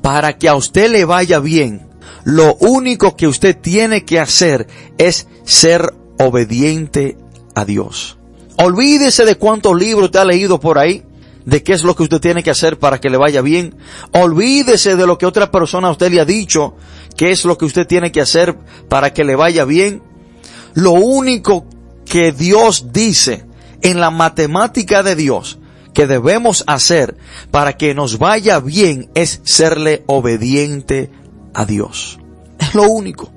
Para 0.02 0.37
que 0.37 0.49
a 0.49 0.54
usted 0.54 0.90
le 0.90 1.04
vaya 1.04 1.38
bien, 1.38 1.88
lo 2.25 2.56
único 2.56 3.16
que 3.16 3.26
usted 3.26 3.56
tiene 3.56 4.04
que 4.04 4.18
hacer 4.18 4.66
es 4.99 5.26
ser 5.44 5.94
obediente 6.18 7.16
a 7.54 7.64
Dios. 7.64 8.18
Olvídese 8.56 9.25
de 9.25 9.37
cuántos 9.37 9.76
libros 9.76 10.11
te 10.11 10.18
ha 10.18 10.25
leído 10.25 10.61
por 10.61 10.78
ahí, 10.78 11.02
de 11.44 11.62
qué 11.62 11.72
es 11.72 11.82
lo 11.84 11.94
que 11.94 12.04
usted 12.04 12.20
tiene 12.20 12.42
que 12.42 12.50
hacer 12.50 12.78
para 12.78 13.00
que 13.00 13.10
le 13.10 13.16
vaya 13.16 13.42
bien. 13.42 13.74
Olvídese 14.12 14.96
de 14.96 15.06
lo 15.06 15.18
que 15.18 15.26
otra 15.26 15.50
persona 15.50 15.88
a 15.88 15.92
usted 15.92 16.10
le 16.10 16.20
ha 16.20 16.24
dicho, 16.24 16.74
qué 17.16 17.30
es 17.30 17.44
lo 17.44 17.58
que 17.58 17.64
usted 17.64 17.86
tiene 17.86 18.12
que 18.12 18.20
hacer 18.20 18.56
para 18.88 19.12
que 19.12 19.24
le 19.24 19.36
vaya 19.36 19.64
bien. 19.64 20.02
Lo 20.74 20.92
único 20.92 21.66
que 22.04 22.32
Dios 22.32 22.92
dice 22.92 23.46
en 23.82 24.00
la 24.00 24.10
matemática 24.10 25.02
de 25.02 25.16
Dios 25.16 25.58
que 25.92 26.06
debemos 26.06 26.64
hacer 26.66 27.16
para 27.50 27.76
que 27.76 27.94
nos 27.94 28.18
vaya 28.18 28.58
bien 28.58 29.10
es 29.14 29.40
serle 29.44 30.02
obediente 30.06 31.10
a 31.54 31.64
Dios. 31.64 32.18
Es 32.58 32.74
lo 32.74 32.90
único. 32.90 33.30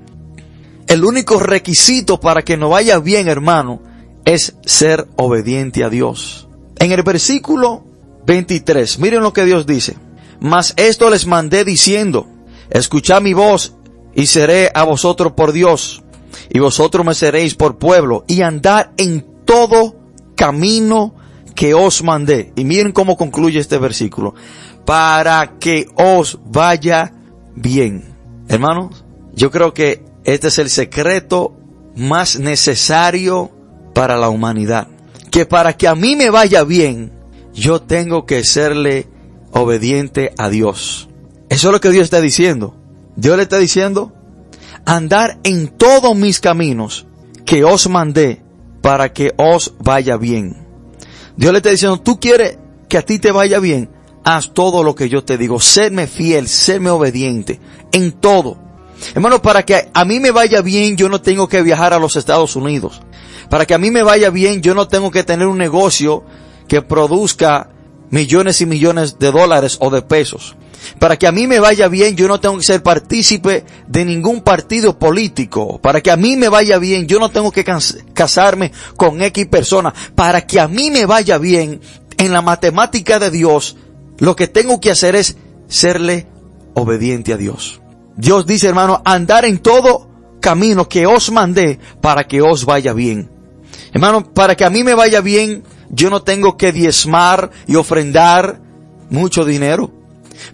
El 0.86 1.04
único 1.04 1.38
requisito 1.38 2.18
para 2.18 2.42
que 2.42 2.56
nos 2.56 2.70
vaya 2.70 2.98
bien, 2.98 3.28
hermano, 3.28 3.80
es 4.24 4.56
ser 4.64 5.06
obediente 5.16 5.84
a 5.84 5.90
Dios. 5.90 6.48
En 6.78 6.92
el 6.92 7.02
versículo 7.02 7.84
23, 8.28 8.98
miren 8.98 9.22
lo 9.22 9.32
que 9.32 9.46
Dios 9.46 9.66
dice. 9.66 9.96
Mas 10.38 10.74
esto 10.76 11.08
les 11.08 11.26
mandé 11.26 11.64
diciendo, 11.64 12.28
escuchad 12.70 13.22
mi 13.22 13.32
voz 13.32 13.74
y 14.14 14.26
seré 14.26 14.70
a 14.74 14.84
vosotros 14.84 15.32
por 15.32 15.52
Dios 15.52 16.04
y 16.50 16.58
vosotros 16.58 17.04
me 17.06 17.14
seréis 17.14 17.54
por 17.54 17.78
pueblo 17.78 18.24
y 18.28 18.42
andar 18.42 18.92
en 18.98 19.26
todo 19.46 19.96
camino 20.36 21.14
que 21.54 21.72
os 21.72 22.02
mandé. 22.04 22.52
Y 22.54 22.64
miren 22.64 22.92
cómo 22.92 23.16
concluye 23.16 23.58
este 23.58 23.78
versículo. 23.78 24.34
Para 24.84 25.58
que 25.58 25.88
os 25.96 26.38
vaya 26.44 27.14
bien. 27.56 28.14
Hermanos, 28.48 29.04
yo 29.34 29.50
creo 29.50 29.72
que 29.72 30.04
este 30.24 30.48
es 30.48 30.58
el 30.58 30.68
secreto 30.68 31.56
más 31.96 32.38
necesario 32.38 33.50
para 33.94 34.18
la 34.18 34.28
humanidad. 34.28 34.88
Que 35.30 35.46
para 35.46 35.76
que 35.76 35.88
a 35.88 35.94
mí 35.94 36.14
me 36.14 36.30
vaya 36.30 36.62
bien, 36.62 37.17
yo 37.58 37.82
tengo 37.82 38.24
que 38.24 38.44
serle 38.44 39.08
obediente 39.52 40.32
a 40.38 40.48
Dios. 40.48 41.08
Eso 41.48 41.68
es 41.68 41.72
lo 41.72 41.80
que 41.80 41.90
Dios 41.90 42.04
está 42.04 42.20
diciendo. 42.20 42.74
Dios 43.16 43.36
le 43.36 43.42
está 43.42 43.58
diciendo, 43.58 44.12
andar 44.84 45.38
en 45.42 45.68
todos 45.68 46.14
mis 46.14 46.38
caminos 46.38 47.06
que 47.44 47.64
os 47.64 47.88
mandé 47.88 48.42
para 48.80 49.12
que 49.12 49.34
os 49.36 49.74
vaya 49.80 50.16
bien. 50.16 50.56
Dios 51.36 51.52
le 51.52 51.58
está 51.58 51.70
diciendo, 51.70 52.00
tú 52.00 52.20
quieres 52.20 52.58
que 52.88 52.98
a 52.98 53.02
ti 53.02 53.18
te 53.18 53.32
vaya 53.32 53.58
bien, 53.58 53.90
haz 54.24 54.54
todo 54.54 54.84
lo 54.84 54.94
que 54.94 55.08
yo 55.08 55.24
te 55.24 55.36
digo, 55.36 55.60
serme 55.60 56.06
fiel, 56.06 56.48
serme 56.48 56.90
obediente, 56.90 57.60
en 57.90 58.12
todo. 58.12 58.56
Hermano, 59.14 59.42
para 59.42 59.64
que 59.64 59.88
a 59.92 60.04
mí 60.04 60.20
me 60.20 60.30
vaya 60.30 60.62
bien, 60.62 60.96
yo 60.96 61.08
no 61.08 61.20
tengo 61.20 61.48
que 61.48 61.62
viajar 61.62 61.92
a 61.92 61.98
los 61.98 62.16
Estados 62.16 62.54
Unidos. 62.54 63.02
Para 63.50 63.66
que 63.66 63.74
a 63.74 63.78
mí 63.78 63.90
me 63.90 64.02
vaya 64.02 64.30
bien, 64.30 64.62
yo 64.62 64.74
no 64.74 64.86
tengo 64.86 65.10
que 65.10 65.24
tener 65.24 65.48
un 65.48 65.58
negocio 65.58 66.24
que 66.68 66.82
produzca 66.82 67.70
millones 68.10 68.60
y 68.60 68.66
millones 68.66 69.18
de 69.18 69.32
dólares 69.32 69.78
o 69.80 69.90
de 69.90 70.02
pesos. 70.02 70.56
Para 70.98 71.16
que 71.16 71.26
a 71.26 71.32
mí 71.32 71.46
me 71.46 71.60
vaya 71.60 71.88
bien, 71.88 72.16
yo 72.16 72.28
no 72.28 72.40
tengo 72.40 72.56
que 72.56 72.64
ser 72.64 72.82
partícipe 72.82 73.64
de 73.88 74.04
ningún 74.04 74.42
partido 74.42 74.98
político. 74.98 75.80
Para 75.80 76.00
que 76.00 76.10
a 76.10 76.16
mí 76.16 76.36
me 76.36 76.48
vaya 76.48 76.78
bien, 76.78 77.06
yo 77.06 77.18
no 77.18 77.30
tengo 77.30 77.50
que 77.50 77.64
casarme 78.14 78.72
con 78.96 79.20
X 79.20 79.46
persona. 79.46 79.92
Para 80.14 80.46
que 80.46 80.60
a 80.60 80.68
mí 80.68 80.90
me 80.90 81.04
vaya 81.04 81.38
bien, 81.38 81.80
en 82.16 82.32
la 82.32 82.42
matemática 82.42 83.18
de 83.18 83.30
Dios, 83.30 83.76
lo 84.18 84.36
que 84.36 84.48
tengo 84.48 84.80
que 84.80 84.90
hacer 84.90 85.14
es 85.14 85.36
serle 85.68 86.26
obediente 86.74 87.32
a 87.32 87.36
Dios. 87.36 87.80
Dios 88.16 88.46
dice, 88.46 88.68
hermano, 88.68 89.00
andar 89.04 89.44
en 89.44 89.58
todo 89.58 90.08
camino 90.40 90.88
que 90.88 91.06
os 91.06 91.30
mandé 91.30 91.78
para 92.00 92.24
que 92.24 92.42
os 92.42 92.64
vaya 92.64 92.92
bien. 92.92 93.30
Hermano, 93.92 94.32
para 94.32 94.56
que 94.56 94.64
a 94.64 94.70
mí 94.70 94.82
me 94.82 94.94
vaya 94.94 95.20
bien, 95.20 95.62
yo 95.90 96.10
no 96.10 96.22
tengo 96.22 96.56
que 96.56 96.72
diezmar 96.72 97.50
y 97.66 97.76
ofrendar 97.76 98.60
mucho 99.10 99.44
dinero. 99.44 99.90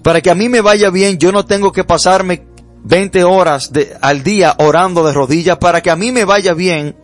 Para 0.02 0.20
que 0.20 0.30
a 0.30 0.34
mí 0.34 0.48
me 0.48 0.60
vaya 0.60 0.90
bien, 0.90 1.18
yo 1.18 1.32
no 1.32 1.44
tengo 1.44 1.72
que 1.72 1.84
pasarme 1.84 2.46
20 2.84 3.24
horas 3.24 3.70
al 4.00 4.22
día 4.22 4.54
orando 4.58 5.04
de 5.04 5.12
rodillas. 5.12 5.58
Para 5.58 5.80
que 5.82 5.90
a 5.90 5.96
mí 5.96 6.12
me 6.12 6.24
vaya 6.24 6.54
bien, 6.54 6.96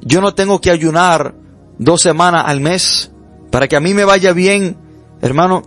yo 0.00 0.20
no 0.20 0.34
tengo 0.34 0.60
que 0.60 0.70
ayunar 0.70 1.34
dos 1.78 2.02
semanas 2.02 2.44
al 2.46 2.60
mes. 2.60 3.10
Para 3.50 3.68
que 3.68 3.76
a 3.76 3.80
mí 3.80 3.94
me 3.94 4.04
vaya 4.04 4.32
bien, 4.32 4.76
hermano, 5.20 5.62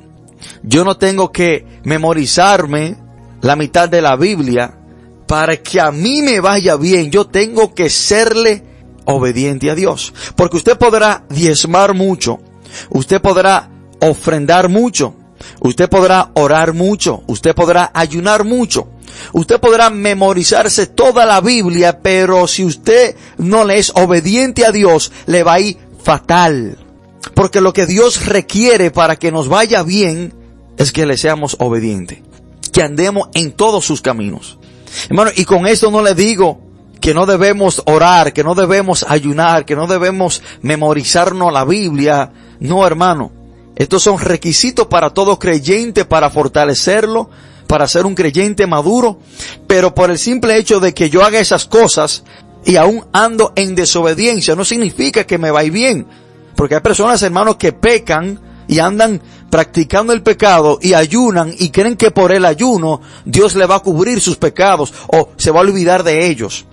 yo 0.64 0.84
no 0.84 0.98
tengo 0.98 1.32
que 1.32 1.66
memorizarme 1.84 2.98
la 3.42 3.56
mitad 3.56 3.90
de 3.90 4.02
la 4.02 4.16
Biblia. 4.16 4.80
Para 5.28 5.58
que 5.58 5.82
a 5.82 5.92
mí 5.92 6.22
me 6.22 6.40
vaya 6.40 6.76
bien, 6.76 7.10
yo 7.12 7.26
tengo 7.26 7.74
que 7.74 7.90
serle 7.90 8.64
obediente 9.06 9.70
a 9.70 9.76
Dios. 9.76 10.14
Porque 10.36 10.58
usted 10.58 10.78
podrá 10.78 11.24
diezmar 11.30 11.94
mucho, 11.94 12.40
usted 12.90 13.22
podrá 13.22 13.70
ofrendar 14.02 14.70
mucho, 14.70 15.16
usted 15.62 15.90
podrá 15.90 16.32
orar 16.34 16.74
mucho, 16.74 17.24
usted 17.28 17.56
podrá 17.56 17.92
ayunar 17.94 18.44
mucho, 18.44 18.88
usted 19.34 19.60
podrá 19.60 19.90
memorizarse 19.90 20.88
toda 20.88 21.26
la 21.26 21.42
Biblia, 21.42 22.00
pero 22.02 22.48
si 22.48 22.66
usted 22.66 23.16
no 23.38 23.64
le 23.64 23.78
es 23.78 23.92
obediente 23.96 24.66
a 24.66 24.72
Dios, 24.72 25.12
le 25.26 25.44
va 25.44 25.54
a 25.54 25.60
ir 25.60 25.78
fatal. 26.04 26.78
Porque 27.34 27.62
lo 27.62 27.74
que 27.74 27.86
Dios 27.86 28.26
requiere 28.28 28.92
para 28.92 29.16
que 29.16 29.32
nos 29.32 29.48
vaya 29.48 29.84
bien 29.84 30.34
es 30.78 30.92
que 30.92 31.06
le 31.06 31.18
seamos 31.18 31.56
obedientes, 31.60 32.20
que 32.72 32.84
andemos 32.84 33.30
en 33.34 33.52
todos 33.54 33.86
sus 33.86 34.02
caminos. 34.02 34.60
Hermano, 35.10 35.32
y 35.36 35.46
con 35.46 35.68
esto 35.68 35.92
no 35.92 36.02
le 36.02 36.14
digo 36.14 36.65
que 37.06 37.14
no 37.14 37.28
debemos 37.28 37.84
orar, 37.86 38.34
que 38.34 38.44
no 38.44 38.56
debemos 38.56 39.06
ayunar, 39.08 39.64
que 39.64 39.76
no 39.76 39.86
debemos 39.86 40.42
memorizarnos 40.64 41.54
la 41.54 41.64
Biblia. 41.64 42.32
No, 42.60 42.88
hermano. 42.88 43.32
Estos 43.76 44.02
son 44.02 44.18
requisitos 44.18 44.88
para 44.88 45.12
todo 45.12 45.38
creyente 45.38 46.06
para 46.06 46.32
fortalecerlo, 46.32 47.30
para 47.68 47.88
ser 47.88 48.08
un 48.08 48.16
creyente 48.16 48.66
maduro. 48.66 49.20
Pero 49.68 49.94
por 49.94 50.10
el 50.10 50.18
simple 50.18 50.58
hecho 50.58 50.80
de 50.80 50.96
que 50.96 51.12
yo 51.12 51.24
haga 51.24 51.38
esas 51.38 51.66
cosas 51.66 52.24
y 52.66 52.76
aún 52.76 53.06
ando 53.14 53.54
en 53.56 53.76
desobediencia, 53.76 54.56
no 54.56 54.66
significa 54.66 55.28
que 55.28 55.38
me 55.38 55.52
vaya 55.52 55.70
bien. 55.70 56.08
Porque 56.56 56.74
hay 56.74 56.82
personas, 56.82 57.22
hermanos, 57.22 57.58
que 57.58 57.72
pecan 57.72 58.40
y 58.68 58.80
andan 58.80 59.22
practicando 59.52 60.12
el 60.12 60.24
pecado 60.24 60.80
y 60.82 60.96
ayunan 60.96 61.54
y 61.56 61.70
creen 61.70 61.98
que 61.98 62.10
por 62.10 62.32
el 62.32 62.46
ayuno 62.46 63.00
Dios 63.26 63.54
le 63.54 63.68
va 63.68 63.76
a 63.76 63.82
cubrir 63.82 64.20
sus 64.22 64.38
pecados 64.38 64.92
o 65.06 65.30
se 65.38 65.52
va 65.52 65.60
a 65.60 65.62
olvidar 65.62 66.02
de 66.02 66.26
ellos. 66.26 66.66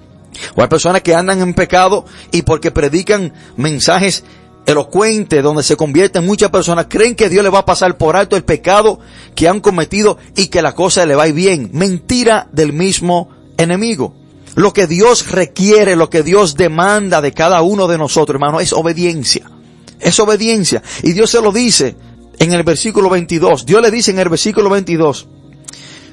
O 0.54 0.62
hay 0.62 0.68
personas 0.68 1.02
que 1.02 1.14
andan 1.14 1.40
en 1.40 1.54
pecado 1.54 2.04
y 2.30 2.42
porque 2.42 2.70
predican 2.70 3.32
mensajes 3.56 4.24
elocuentes 4.66 5.42
donde 5.42 5.62
se 5.62 5.76
convierten 5.76 6.24
muchas 6.24 6.50
personas, 6.50 6.86
creen 6.88 7.14
que 7.14 7.28
Dios 7.28 7.42
le 7.42 7.50
va 7.50 7.60
a 7.60 7.66
pasar 7.66 7.96
por 7.96 8.16
alto 8.16 8.36
el 8.36 8.44
pecado 8.44 9.00
que 9.34 9.48
han 9.48 9.60
cometido 9.60 10.18
y 10.36 10.48
que 10.48 10.62
la 10.62 10.74
cosa 10.74 11.04
le 11.06 11.14
va 11.14 11.24
a 11.24 11.28
ir 11.28 11.34
bien. 11.34 11.70
Mentira 11.72 12.48
del 12.52 12.72
mismo 12.72 13.30
enemigo. 13.56 14.14
Lo 14.54 14.72
que 14.72 14.86
Dios 14.86 15.30
requiere, 15.30 15.96
lo 15.96 16.10
que 16.10 16.22
Dios 16.22 16.56
demanda 16.56 17.20
de 17.20 17.32
cada 17.32 17.62
uno 17.62 17.88
de 17.88 17.98
nosotros, 17.98 18.34
hermano, 18.34 18.60
es 18.60 18.72
obediencia. 18.72 19.50
Es 19.98 20.20
obediencia. 20.20 20.82
Y 21.02 21.12
Dios 21.12 21.30
se 21.30 21.40
lo 21.40 21.52
dice 21.52 21.96
en 22.38 22.52
el 22.52 22.62
versículo 22.62 23.08
22. 23.08 23.64
Dios 23.64 23.80
le 23.80 23.90
dice 23.90 24.10
en 24.10 24.18
el 24.18 24.28
versículo 24.28 24.68
22, 24.68 25.26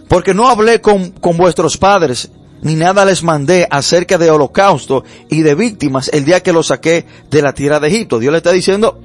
porque 0.08 0.34
no 0.34 0.48
hablé 0.48 0.80
con, 0.80 1.12
con 1.12 1.36
vuestros 1.38 1.78
padres 1.78 2.30
ni 2.62 2.76
nada 2.76 3.06
les 3.06 3.24
mandé 3.24 3.68
acerca 3.70 4.18
de 4.18 4.30
holocausto 4.32 5.04
y 5.30 5.42
de 5.42 5.56
víctimas 5.56 6.10
el 6.14 6.26
día 6.26 6.44
que 6.44 6.54
los 6.54 6.68
saqué 6.68 7.06
de 7.30 7.42
la 7.42 7.54
tierra 7.54 7.80
de 7.80 7.88
Egipto. 7.88 8.20
Dios 8.20 8.32
le 8.32 8.38
está 8.38 8.52
diciendo, 8.52 9.00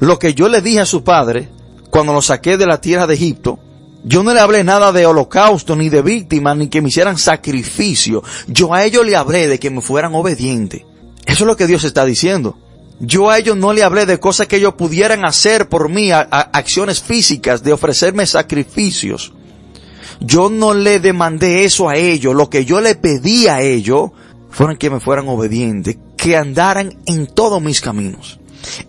lo 0.00 0.18
que 0.18 0.34
yo 0.34 0.48
le 0.48 0.60
dije 0.60 0.80
a 0.80 0.86
su 0.86 1.04
padre 1.04 1.48
cuando 1.90 2.12
los 2.12 2.26
saqué 2.26 2.56
de 2.56 2.66
la 2.66 2.80
tierra 2.80 3.06
de 3.06 3.14
Egipto, 3.14 3.58
yo 4.04 4.22
no 4.22 4.32
le 4.32 4.40
hablé 4.40 4.64
nada 4.64 4.92
de 4.92 5.06
holocausto 5.06 5.74
ni 5.76 5.88
de 5.88 6.02
víctimas 6.02 6.56
ni 6.56 6.68
que 6.68 6.80
me 6.80 6.88
hicieran 6.88 7.18
sacrificio. 7.18 8.22
Yo 8.46 8.72
a 8.72 8.84
ellos 8.84 9.04
le 9.04 9.16
hablé 9.16 9.48
de 9.48 9.58
que 9.58 9.70
me 9.70 9.80
fueran 9.80 10.14
obedientes. 10.14 10.82
Eso 11.26 11.44
es 11.44 11.46
lo 11.46 11.56
que 11.56 11.66
Dios 11.66 11.84
está 11.84 12.04
diciendo. 12.04 12.56
Yo 13.00 13.30
a 13.30 13.38
ellos 13.38 13.56
no 13.56 13.72
le 13.72 13.82
hablé 13.82 14.06
de 14.06 14.18
cosas 14.18 14.46
que 14.46 14.56
ellos 14.56 14.74
pudieran 14.74 15.24
hacer 15.24 15.68
por 15.68 15.88
mí, 15.88 16.10
acciones 16.10 17.00
físicas, 17.00 17.62
de 17.62 17.72
ofrecerme 17.72 18.26
sacrificios. 18.26 19.32
Yo 20.20 20.50
no 20.50 20.74
le 20.74 21.00
demandé 21.00 21.64
eso 21.64 21.88
a 21.88 21.96
ellos. 21.96 22.34
Lo 22.34 22.50
que 22.50 22.64
yo 22.64 22.80
le 22.80 22.94
pedí 22.94 23.46
a 23.46 23.60
ellos 23.60 24.10
fueron 24.50 24.76
que 24.76 24.90
me 24.90 25.00
fueran 25.00 25.28
obedientes, 25.28 25.96
que 26.16 26.36
andaran 26.36 26.96
en 27.06 27.26
todos 27.26 27.62
mis 27.62 27.80
caminos. 27.80 28.38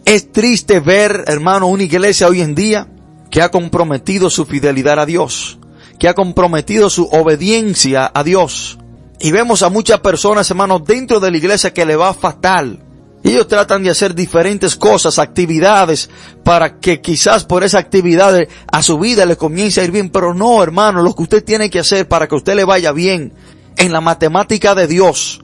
Es 0.05 0.31
triste 0.31 0.79
ver, 0.79 1.25
hermano, 1.27 1.67
una 1.67 1.83
iglesia 1.83 2.27
hoy 2.27 2.41
en 2.41 2.55
día 2.55 2.87
que 3.29 3.41
ha 3.41 3.51
comprometido 3.51 4.29
su 4.29 4.45
fidelidad 4.45 4.99
a 4.99 5.05
Dios, 5.05 5.59
que 5.99 6.07
ha 6.07 6.15
comprometido 6.15 6.89
su 6.89 7.05
obediencia 7.11 8.09
a 8.13 8.23
Dios. 8.23 8.79
Y 9.19 9.31
vemos 9.31 9.61
a 9.63 9.69
muchas 9.69 9.99
personas, 9.99 10.49
hermanos, 10.49 10.83
dentro 10.85 11.19
de 11.19 11.29
la 11.29 11.37
iglesia 11.37 11.73
que 11.73 11.85
le 11.85 11.95
va 11.95 12.13
fatal. 12.13 12.79
Ellos 13.23 13.47
tratan 13.47 13.83
de 13.83 13.89
hacer 13.89 14.15
diferentes 14.15 14.75
cosas, 14.75 15.19
actividades, 15.19 16.09
para 16.43 16.79
que 16.79 17.01
quizás 17.01 17.43
por 17.43 17.63
esa 17.63 17.77
actividad 17.77 18.47
a 18.71 18.81
su 18.81 18.97
vida 18.97 19.25
le 19.25 19.35
comience 19.35 19.81
a 19.81 19.83
ir 19.83 19.91
bien. 19.91 20.09
Pero 20.09 20.33
no, 20.33 20.63
hermano, 20.63 21.01
lo 21.01 21.13
que 21.13 21.23
usted 21.23 21.43
tiene 21.43 21.69
que 21.69 21.79
hacer 21.79 22.07
para 22.07 22.27
que 22.27 22.35
usted 22.35 22.55
le 22.55 22.63
vaya 22.63 22.91
bien 22.91 23.33
en 23.75 23.91
la 23.91 24.01
matemática 24.01 24.73
de 24.73 24.87
Dios, 24.87 25.41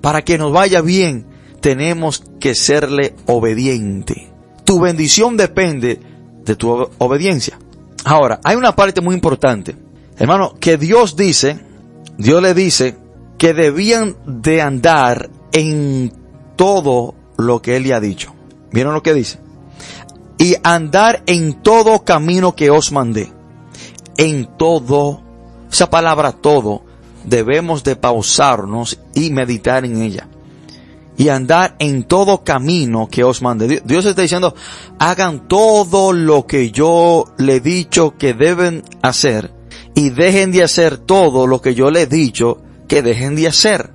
para 0.00 0.22
que 0.22 0.38
nos 0.38 0.52
vaya 0.52 0.80
bien, 0.82 1.26
tenemos 1.60 2.22
que 2.40 2.54
serle 2.54 3.14
obediente. 3.26 4.30
Tu 4.64 4.80
bendición 4.80 5.36
depende 5.36 6.00
de 6.44 6.56
tu 6.56 6.90
obediencia. 6.98 7.58
Ahora, 8.04 8.40
hay 8.44 8.56
una 8.56 8.76
parte 8.76 9.00
muy 9.00 9.14
importante. 9.14 9.74
Hermano, 10.18 10.54
que 10.60 10.76
Dios 10.76 11.16
dice, 11.16 11.58
Dios 12.18 12.42
le 12.42 12.52
dice 12.52 12.96
que 13.38 13.54
debían 13.54 14.16
de 14.26 14.60
andar 14.60 15.30
en 15.52 16.12
todo 16.56 17.14
lo 17.36 17.62
que 17.62 17.76
Él 17.76 17.84
le 17.84 17.94
ha 17.94 18.00
dicho. 18.00 18.34
¿Vieron 18.72 18.94
lo 18.94 19.02
que 19.02 19.14
dice? 19.14 19.38
Y 20.38 20.56
andar 20.62 21.22
en 21.26 21.62
todo 21.62 22.04
camino 22.04 22.54
que 22.54 22.70
os 22.70 22.92
mandé. 22.92 23.32
En 24.16 24.56
todo, 24.56 25.22
esa 25.70 25.90
palabra 25.90 26.32
todo, 26.32 26.82
debemos 27.24 27.84
de 27.84 27.96
pausarnos 27.96 28.98
y 29.14 29.30
meditar 29.30 29.84
en 29.84 30.02
ella 30.02 30.28
y 31.16 31.28
andar 31.28 31.76
en 31.78 32.04
todo 32.04 32.42
camino 32.42 33.08
que 33.08 33.24
os 33.24 33.42
mande. 33.42 33.82
Dios 33.84 34.04
está 34.04 34.22
diciendo, 34.22 34.54
hagan 34.98 35.48
todo 35.48 36.12
lo 36.12 36.46
que 36.46 36.70
yo 36.70 37.26
le 37.38 37.56
he 37.56 37.60
dicho 37.60 38.14
que 38.18 38.34
deben 38.34 38.82
hacer 39.02 39.52
y 39.94 40.10
dejen 40.10 40.52
de 40.52 40.64
hacer 40.64 40.98
todo 40.98 41.46
lo 41.46 41.60
que 41.60 41.74
yo 41.74 41.90
le 41.90 42.02
he 42.02 42.06
dicho 42.06 42.58
que 42.88 43.02
dejen 43.02 43.36
de 43.36 43.48
hacer. 43.48 43.90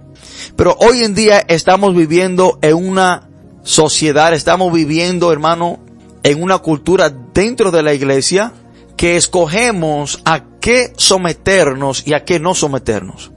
Pero 0.56 0.76
hoy 0.80 1.04
en 1.04 1.16
día 1.16 1.40
estamos 1.48 1.96
viviendo 1.96 2.60
en 2.62 2.76
una 2.76 3.30
sociedad, 3.64 4.34
estamos 4.34 4.74
viviendo, 4.74 5.32
hermano, 5.32 5.80
en 6.24 6.42
una 6.42 6.60
cultura 6.60 7.10
dentro 7.10 7.72
de 7.72 7.84
la 7.84 7.94
iglesia 7.94 8.54
que 8.98 9.16
escogemos 9.16 10.22
a 10.26 10.44
qué 10.60 10.94
someternos 10.98 12.06
y 12.06 12.14
a 12.14 12.26
qué 12.26 12.40
no 12.40 12.54
someternos. 12.54 13.32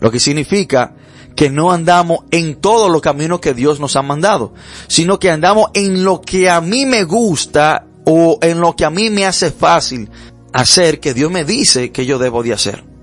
Lo 0.00 0.10
que 0.10 0.20
significa 0.20 0.94
que 1.36 1.50
no 1.50 1.72
andamos 1.72 2.20
en 2.30 2.56
todos 2.56 2.90
los 2.90 3.02
caminos 3.02 3.40
que 3.40 3.54
Dios 3.54 3.80
nos 3.80 3.96
ha 3.96 4.02
mandado, 4.02 4.54
sino 4.86 5.18
que 5.18 5.30
andamos 5.30 5.70
en 5.74 6.04
lo 6.04 6.20
que 6.20 6.48
a 6.48 6.60
mí 6.60 6.86
me 6.86 7.04
gusta 7.04 7.86
o 8.04 8.38
en 8.40 8.60
lo 8.60 8.76
que 8.76 8.84
a 8.84 8.90
mí 8.90 9.10
me 9.10 9.26
hace 9.26 9.50
fácil 9.50 10.08
hacer 10.52 11.00
que 11.00 11.14
Dios 11.14 11.30
me 11.30 11.44
dice 11.44 11.90
que 11.90 12.06
yo 12.06 12.18
debo 12.18 12.42
de 12.42 12.52
hacer. 12.52 12.93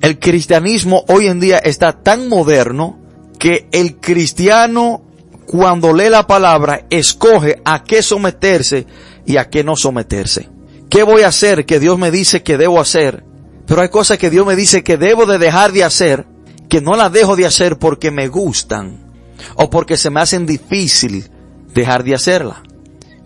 El 0.00 0.18
cristianismo 0.18 1.04
hoy 1.08 1.26
en 1.26 1.40
día 1.40 1.58
está 1.58 1.92
tan 1.92 2.28
moderno 2.28 2.98
que 3.38 3.68
el 3.72 3.96
cristiano 3.96 5.02
cuando 5.46 5.92
lee 5.92 6.08
la 6.08 6.26
palabra 6.26 6.86
escoge 6.90 7.60
a 7.64 7.82
qué 7.82 8.02
someterse 8.02 8.86
y 9.26 9.36
a 9.36 9.50
qué 9.50 9.62
no 9.62 9.76
someterse. 9.76 10.48
¿Qué 10.88 11.02
voy 11.02 11.22
a 11.22 11.28
hacer 11.28 11.66
que 11.66 11.80
Dios 11.80 11.98
me 11.98 12.10
dice 12.10 12.42
que 12.42 12.56
debo 12.56 12.80
hacer? 12.80 13.24
Pero 13.66 13.82
hay 13.82 13.88
cosas 13.88 14.18
que 14.18 14.30
Dios 14.30 14.46
me 14.46 14.56
dice 14.56 14.82
que 14.82 14.96
debo 14.96 15.26
de 15.26 15.38
dejar 15.38 15.72
de 15.72 15.84
hacer 15.84 16.26
que 16.68 16.80
no 16.80 16.96
la 16.96 17.10
dejo 17.10 17.36
de 17.36 17.46
hacer 17.46 17.78
porque 17.78 18.10
me 18.10 18.28
gustan 18.28 19.12
o 19.56 19.68
porque 19.70 19.96
se 19.96 20.10
me 20.10 20.20
hacen 20.20 20.46
difícil 20.46 21.30
dejar 21.74 22.04
de 22.04 22.14
hacerla. 22.14 22.62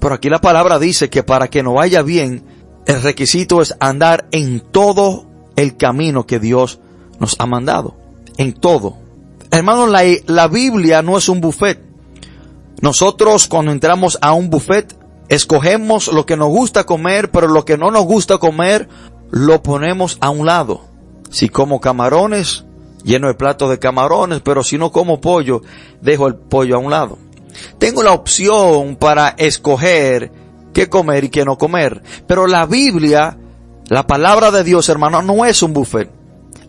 Pero 0.01 0.15
aquí 0.15 0.29
la 0.29 0.41
palabra 0.41 0.79
dice 0.79 1.09
que 1.09 1.23
para 1.23 1.49
que 1.49 1.63
no 1.63 1.75
vaya 1.75 2.03
bien, 2.03 2.45
el 2.87 3.01
requisito 3.03 3.63
es 3.63 3.75
andar 3.81 4.29
en 4.33 4.61
todo 4.61 5.34
el 5.57 5.77
camino 5.77 6.27
que 6.27 6.39
Dios 6.39 6.81
nos 7.19 7.37
ha 7.39 7.47
mandado. 7.47 7.97
En 8.37 8.53
todo. 8.53 8.97
Hermanos, 9.51 9.91
la, 9.91 10.03
la 10.27 10.49
Biblia 10.49 11.03
no 11.03 11.17
es 11.17 11.29
un 11.29 11.41
buffet. 11.41 11.81
Nosotros 12.81 13.47
cuando 13.49 13.73
entramos 13.73 14.19
a 14.21 14.33
un 14.33 14.51
buffet, 14.51 14.97
escogemos 15.29 16.09
lo 16.09 16.27
que 16.27 16.37
nos 16.37 16.49
gusta 16.49 16.85
comer, 16.85 17.31
pero 17.31 17.49
lo 17.49 17.65
que 17.65 17.79
no 17.79 17.91
nos 17.91 18.05
gusta 18.05 18.39
comer, 18.39 18.89
lo 19.31 19.63
ponemos 19.63 20.19
a 20.21 20.31
un 20.31 20.47
lado. 20.47 20.83
Si 21.31 21.49
como 21.49 21.81
camarones, 21.81 22.65
lleno 23.05 23.29
de 23.29 23.35
plato 23.35 23.69
de 23.69 23.79
camarones, 23.79 24.41
pero 24.41 24.63
si 24.63 24.79
no 24.79 24.91
como 24.93 25.21
pollo, 25.21 25.63
dejo 26.01 26.27
el 26.27 26.35
pollo 26.35 26.77
a 26.77 26.79
un 26.79 26.91
lado. 26.91 27.19
Tengo 27.79 28.03
la 28.03 28.13
opción 28.13 28.97
para 28.97 29.29
escoger 29.31 30.33
qué 30.73 30.89
comer 30.89 31.25
y 31.25 31.29
qué 31.29 31.45
no 31.45 31.57
comer. 31.57 32.03
Pero 32.27 32.47
la 32.47 32.67
Biblia, 32.67 33.39
la 33.89 34.07
palabra 34.07 34.51
de 34.51 34.65
Dios, 34.65 34.89
hermano, 34.89 35.23
no 35.23 35.45
es 35.45 35.63
un 35.63 35.73
buffet. 35.73 36.11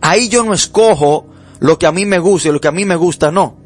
Ahí 0.02 0.30
yo 0.30 0.44
no 0.44 0.54
escojo 0.54 1.28
lo 1.60 1.80
que 1.80 1.88
a 1.88 1.92
mí 1.92 2.06
me 2.06 2.20
gusta 2.20 2.50
y 2.50 2.52
lo 2.52 2.62
que 2.62 2.68
a 2.68 2.74
mí 2.74 2.86
me 2.86 2.96
gusta 2.96 3.32
no. 3.32 3.58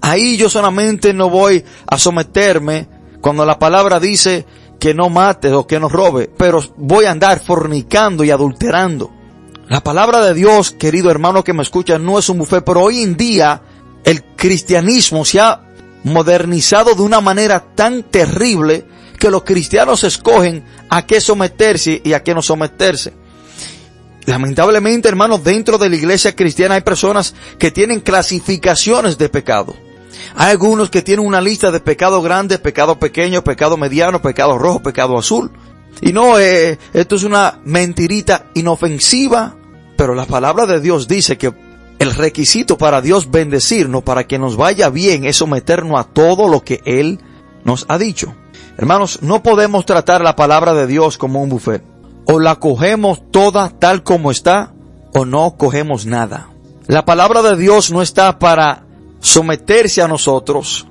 Ahí 0.00 0.36
yo 0.36 0.48
solamente 0.48 1.14
no 1.14 1.30
voy 1.30 1.64
a 1.86 1.98
someterme 1.98 2.88
cuando 3.20 3.46
la 3.46 3.58
palabra 3.58 4.00
dice 4.00 4.44
que 4.78 4.94
no 4.94 5.08
mate 5.08 5.52
o 5.52 5.66
que 5.66 5.80
no 5.80 5.88
robe, 5.88 6.30
pero 6.36 6.62
voy 6.76 7.04
a 7.04 7.10
andar 7.10 7.40
fornicando 7.40 8.24
y 8.24 8.30
adulterando. 8.30 9.12
La 9.68 9.82
palabra 9.82 10.20
de 10.20 10.34
Dios, 10.34 10.70
querido 10.72 11.10
hermano 11.10 11.44
que 11.44 11.52
me 11.52 11.62
escucha, 11.62 11.98
no 11.98 12.18
es 12.18 12.28
un 12.28 12.38
buffet, 12.38 12.64
pero 12.64 12.82
hoy 12.82 13.02
en 13.02 13.16
día 13.16 13.62
el 14.04 14.24
cristianismo 14.36 15.24
se 15.24 15.40
ha 15.40 15.60
modernizado 16.04 16.94
de 16.94 17.02
una 17.02 17.20
manera 17.20 17.74
tan 17.74 18.04
terrible 18.04 18.86
que 19.18 19.30
los 19.30 19.44
cristianos 19.44 20.04
escogen 20.04 20.64
a 20.88 21.06
qué 21.06 21.20
someterse 21.20 22.00
y 22.04 22.12
a 22.12 22.22
qué 22.22 22.34
no 22.34 22.42
someterse. 22.42 23.12
Lamentablemente, 24.26 25.08
hermanos, 25.08 25.42
dentro 25.42 25.78
de 25.78 25.88
la 25.88 25.96
iglesia 25.96 26.36
cristiana 26.36 26.74
hay 26.74 26.82
personas 26.82 27.34
que 27.58 27.70
tienen 27.70 28.00
clasificaciones 28.00 29.16
de 29.16 29.28
pecado. 29.28 29.74
Hay 30.34 30.50
algunos 30.50 30.90
que 30.90 31.02
tienen 31.02 31.26
una 31.26 31.40
lista 31.40 31.70
de 31.70 31.80
pecado 31.80 32.20
grande, 32.20 32.58
pecado 32.58 32.98
pequeño, 32.98 33.42
pecado 33.42 33.76
mediano, 33.76 34.20
pecado 34.20 34.58
rojo, 34.58 34.82
pecado 34.82 35.18
azul. 35.18 35.50
Y 36.00 36.12
no, 36.12 36.38
eh, 36.38 36.78
esto 36.92 37.16
es 37.16 37.24
una 37.24 37.60
mentirita 37.64 38.46
inofensiva, 38.54 39.56
pero 39.96 40.14
la 40.14 40.26
palabra 40.26 40.66
de 40.66 40.80
Dios 40.80 41.08
dice 41.08 41.38
que 41.38 41.52
el 41.98 42.14
requisito 42.14 42.78
para 42.78 43.00
Dios 43.00 43.30
bendecirnos, 43.30 44.02
para 44.02 44.26
que 44.26 44.38
nos 44.38 44.56
vaya 44.56 44.90
bien, 44.90 45.24
es 45.24 45.36
someternos 45.36 45.98
a 45.98 46.04
todo 46.04 46.48
lo 46.48 46.62
que 46.62 46.80
Él 46.84 47.18
nos 47.64 47.86
ha 47.88 47.98
dicho. 47.98 48.34
Hermanos, 48.78 49.18
no 49.22 49.42
podemos 49.42 49.84
tratar 49.84 50.22
la 50.22 50.36
palabra 50.36 50.72
de 50.72 50.86
Dios 50.86 51.18
como 51.18 51.42
un 51.42 51.48
buffet. 51.48 51.82
O 52.26 52.38
la 52.38 52.56
cogemos 52.56 53.20
toda 53.30 53.70
tal 53.70 54.04
como 54.04 54.30
está, 54.30 54.72
o 55.12 55.24
no 55.24 55.56
cogemos 55.56 56.06
nada. 56.06 56.48
La 56.86 57.04
palabra 57.04 57.42
de 57.42 57.56
Dios 57.56 57.90
no 57.90 58.02
está 58.02 58.38
para 58.38 58.84
someterse 59.20 60.00
a 60.00 60.08
nosotros. 60.08 60.86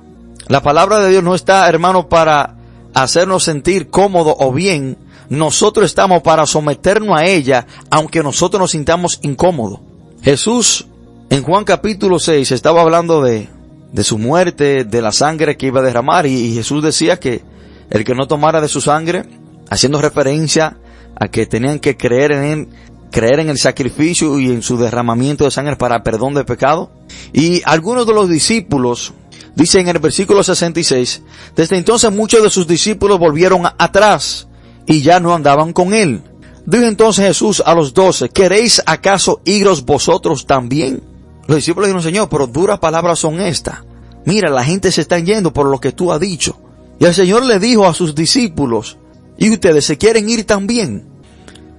La 0.48 0.62
palabra 0.62 0.98
de 0.98 1.10
Dios 1.10 1.24
no 1.24 1.34
está, 1.34 1.68
hermano, 1.68 2.08
para 2.08 2.56
hacernos 2.94 3.44
sentir 3.44 3.88
cómodo 3.88 4.36
o 4.38 4.52
bien, 4.52 4.98
nosotros 5.28 5.86
estamos 5.86 6.22
para 6.22 6.46
someternos 6.46 7.18
a 7.18 7.24
ella, 7.24 7.66
aunque 7.90 8.22
nosotros 8.22 8.60
nos 8.60 8.70
sintamos 8.72 9.18
incómodos. 9.22 9.80
Jesús, 10.22 10.86
en 11.30 11.42
Juan 11.42 11.64
capítulo 11.64 12.18
6, 12.18 12.52
estaba 12.52 12.82
hablando 12.82 13.22
de, 13.22 13.48
de 13.92 14.04
su 14.04 14.18
muerte, 14.18 14.84
de 14.84 15.02
la 15.02 15.12
sangre 15.12 15.56
que 15.56 15.66
iba 15.66 15.80
a 15.80 15.84
derramar, 15.84 16.26
y, 16.26 16.54
Jesús 16.54 16.82
decía 16.82 17.20
que 17.20 17.42
el 17.90 18.04
que 18.04 18.14
no 18.14 18.26
tomara 18.26 18.60
de 18.60 18.68
su 18.68 18.80
sangre, 18.80 19.24
haciendo 19.70 20.00
referencia 20.00 20.76
a 21.18 21.28
que 21.28 21.46
tenían 21.46 21.78
que 21.78 21.96
creer 21.96 22.32
en 22.32 22.44
él, 22.44 22.68
creer 23.10 23.40
en 23.40 23.48
el 23.48 23.58
sacrificio 23.58 24.38
y 24.38 24.50
en 24.50 24.62
su 24.62 24.78
derramamiento 24.78 25.44
de 25.44 25.50
sangre 25.50 25.76
para 25.76 26.02
perdón 26.02 26.34
de 26.34 26.44
pecado. 26.44 26.90
Y 27.32 27.62
algunos 27.64 28.06
de 28.06 28.14
los 28.14 28.28
discípulos, 28.28 29.12
Dice 29.58 29.80
en 29.80 29.88
el 29.88 29.98
versículo 29.98 30.44
66, 30.44 31.22
desde 31.56 31.76
entonces 31.76 32.12
muchos 32.12 32.44
de 32.44 32.48
sus 32.48 32.68
discípulos 32.68 33.18
volvieron 33.18 33.62
atrás 33.66 34.46
y 34.86 35.02
ya 35.02 35.18
no 35.18 35.34
andaban 35.34 35.72
con 35.72 35.94
él. 35.94 36.22
Dijo 36.64 36.84
entonces 36.84 37.26
Jesús 37.26 37.60
a 37.66 37.74
los 37.74 37.92
doce, 37.92 38.28
¿queréis 38.28 38.80
acaso 38.86 39.40
iros 39.44 39.84
vosotros 39.84 40.46
también? 40.46 41.02
Los 41.48 41.56
discípulos 41.56 41.88
dijeron, 41.88 42.04
Señor, 42.04 42.28
pero 42.28 42.46
duras 42.46 42.78
palabras 42.78 43.18
son 43.18 43.40
estas. 43.40 43.80
Mira, 44.24 44.48
la 44.48 44.62
gente 44.62 44.92
se 44.92 45.00
está 45.00 45.18
yendo 45.18 45.52
por 45.52 45.66
lo 45.66 45.80
que 45.80 45.90
tú 45.90 46.12
has 46.12 46.20
dicho. 46.20 46.56
Y 46.98 47.04
el 47.04 47.14
Señor 47.14 47.44
le 47.44 47.58
dijo 47.58 47.86
a 47.86 47.94
sus 47.94 48.14
discípulos, 48.14 48.98
¿y 49.36 49.50
ustedes 49.50 49.84
se 49.84 49.98
quieren 49.98 50.28
ir 50.28 50.44
también? 50.44 51.08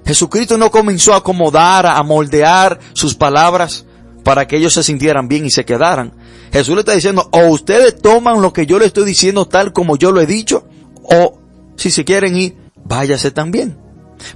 Jesucristo 0.06 0.58
no 0.58 0.72
comenzó 0.72 1.14
a 1.14 1.18
acomodar, 1.18 1.86
a 1.86 2.02
moldear 2.04 2.80
sus 2.94 3.16
palabras 3.16 3.86
para 4.24 4.48
que 4.48 4.58
ellos 4.58 4.74
se 4.74 4.84
sintieran 4.84 5.28
bien 5.28 5.46
y 5.46 5.52
se 5.52 5.66
quedaran. 5.66 6.14
Jesús 6.52 6.76
le 6.76 6.82
está 6.82 6.94
diciendo, 6.94 7.30
o 7.32 7.48
ustedes 7.48 8.02
toman 8.02 8.42
lo 8.42 8.54
que 8.54 8.66
yo 8.66 8.80
le 8.80 8.86
estoy 8.86 9.06
diciendo 9.06 9.48
tal 9.48 9.74
como 9.74 9.98
yo 9.98 10.12
lo 10.12 10.22
he 10.22 10.26
dicho, 10.26 10.68
o 11.04 11.40
si 11.76 11.92
se 11.92 12.06
quieren 12.06 12.36
ir, 12.36 12.58
váyase 12.84 13.32
también. 13.32 13.78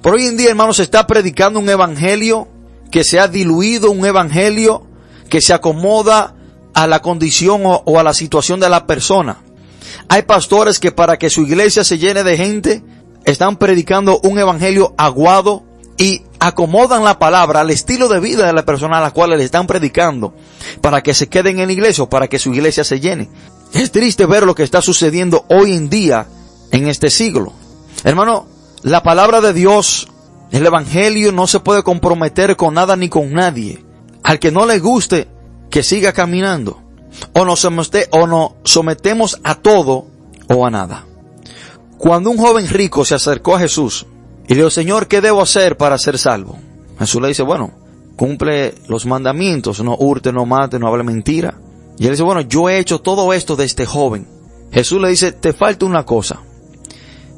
Por 0.02 0.14
hoy 0.14 0.26
en 0.26 0.36
día, 0.36 0.50
hermanos, 0.50 0.76
se 0.76 0.82
está 0.82 1.06
predicando 1.06 1.58
un 1.58 1.68
evangelio 1.68 2.48
que 2.90 3.04
se 3.04 3.18
ha 3.18 3.28
diluido, 3.28 3.90
un 3.90 4.06
evangelio 4.06 4.86
que 5.28 5.40
se 5.40 5.52
acomoda 5.52 6.34
a 6.72 6.86
la 6.86 7.02
condición 7.02 7.66
o, 7.66 7.82
o, 7.84 7.98
a 7.98 8.02
la 8.02 8.14
situación 8.14 8.60
de 8.60 8.68
la 8.68 8.86
persona. 8.86 9.38
Hay 10.08 10.22
pastores 10.22 10.78
que 10.78 10.92
para 10.92 11.18
que 11.18 11.30
su 11.30 11.42
iglesia 11.42 11.84
se 11.84 11.98
llene 11.98 12.24
de 12.24 12.36
gente, 12.36 12.82
están 13.24 13.56
predicando 13.56 14.20
un 14.22 14.38
evangelio 14.38 14.94
aguado 14.96 15.64
y 15.96 16.22
acomodan 16.40 17.04
la 17.04 17.18
palabra 17.18 17.60
al 17.60 17.70
estilo 17.70 18.08
de 18.08 18.20
vida 18.20 18.46
de 18.46 18.52
la 18.52 18.64
persona 18.64 18.98
a 18.98 19.00
la 19.00 19.12
cual 19.12 19.30
le 19.30 19.44
están 19.44 19.66
predicando 19.66 20.34
para 20.80 21.02
que 21.02 21.14
se 21.14 21.28
queden 21.28 21.58
en 21.58 21.66
la 21.66 21.72
iglesia 21.72 22.04
o 22.04 22.10
para 22.10 22.28
que 22.28 22.38
su 22.38 22.52
iglesia 22.52 22.84
se 22.84 23.00
llene. 23.00 23.30
Es 23.72 23.90
triste 23.90 24.26
ver 24.26 24.44
lo 24.44 24.54
que 24.54 24.62
está 24.62 24.82
sucediendo 24.82 25.44
hoy 25.48 25.72
en 25.72 25.88
día 25.88 26.26
en 26.70 26.88
este 26.88 27.10
siglo. 27.10 27.52
Hermano, 28.04 28.46
la 28.82 29.02
palabra 29.02 29.40
de 29.40 29.52
Dios, 29.52 30.08
el 30.50 30.66
Evangelio 30.66 31.32
no 31.32 31.46
se 31.46 31.60
puede 31.60 31.82
comprometer 31.82 32.56
con 32.56 32.74
nada 32.74 32.96
ni 32.96 33.08
con 33.08 33.32
nadie. 33.32 33.84
Al 34.22 34.38
que 34.38 34.52
no 34.52 34.66
le 34.66 34.78
guste, 34.78 35.28
que 35.70 35.82
siga 35.82 36.12
caminando. 36.12 36.83
O 37.32 37.44
nos, 37.44 37.64
o 37.64 38.26
nos 38.26 38.50
sometemos 38.64 39.40
a 39.44 39.54
todo 39.56 40.06
o 40.48 40.66
a 40.66 40.70
nada. 40.70 41.06
Cuando 41.98 42.30
un 42.30 42.38
joven 42.38 42.68
rico 42.68 43.04
se 43.04 43.14
acercó 43.14 43.56
a 43.56 43.60
Jesús 43.60 44.06
y 44.46 44.54
le 44.54 44.56
dijo, 44.56 44.70
Señor, 44.70 45.08
¿qué 45.08 45.20
debo 45.20 45.40
hacer 45.40 45.76
para 45.76 45.98
ser 45.98 46.18
salvo? 46.18 46.58
Jesús 46.98 47.22
le 47.22 47.28
dice, 47.28 47.42
bueno, 47.42 47.72
cumple 48.16 48.74
los 48.88 49.06
mandamientos, 49.06 49.82
no 49.82 49.96
hurte, 49.96 50.32
no 50.32 50.46
mate, 50.46 50.78
no 50.78 50.88
hable 50.88 51.02
mentira. 51.02 51.54
Y 51.98 52.04
él 52.04 52.12
dice, 52.12 52.22
bueno, 52.22 52.40
yo 52.42 52.68
he 52.68 52.78
hecho 52.78 53.00
todo 53.00 53.32
esto 53.32 53.56
de 53.56 53.64
este 53.64 53.86
joven. 53.86 54.26
Jesús 54.72 55.00
le 55.00 55.08
dice, 55.08 55.32
te 55.32 55.52
falta 55.52 55.86
una 55.86 56.04
cosa. 56.04 56.40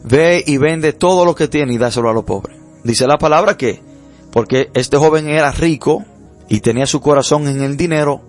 Ve 0.05 0.43
y 0.47 0.57
vende 0.57 0.93
todo 0.93 1.25
lo 1.25 1.35
que 1.35 1.49
tiene 1.49 1.75
y 1.75 1.79
dáselo 1.79 2.09
a 2.09 2.15
los 2.15 2.25
pobres. 2.25 2.57
Dice 2.83 3.07
la 3.07 3.19
palabra 3.19 3.57
que, 3.57 3.83
porque 4.33 4.71
este 4.75 4.97
joven 4.97 5.29
era 5.29 5.51
rico 5.53 6.05
y 6.49 6.61
tenía 6.61 6.87
su 6.87 7.01
corazón 7.01 7.49
en 7.49 7.63
el 7.63 7.77
dinero, 7.77 8.23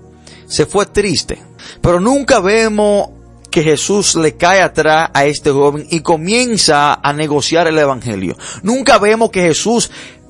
se 0.48 0.66
fue 0.66 0.86
triste. 0.86 1.42
Pero 1.82 2.00
nunca 2.00 2.40
vemos 2.40 3.10
que 3.52 3.64
Jesús 3.64 4.16
le 4.16 4.36
cae 4.36 4.62
atrás 4.62 5.10
a 5.14 5.26
este 5.26 5.52
joven 5.52 5.88
y 5.90 6.02
comienza 6.02 6.94
a 6.94 7.14
negociar 7.14 7.68
el 7.68 7.78
Evangelio. 7.78 8.38
Nunca 8.62 8.98
vemos 8.98 9.32
que 9.32 9.42
Jesús 9.42 9.90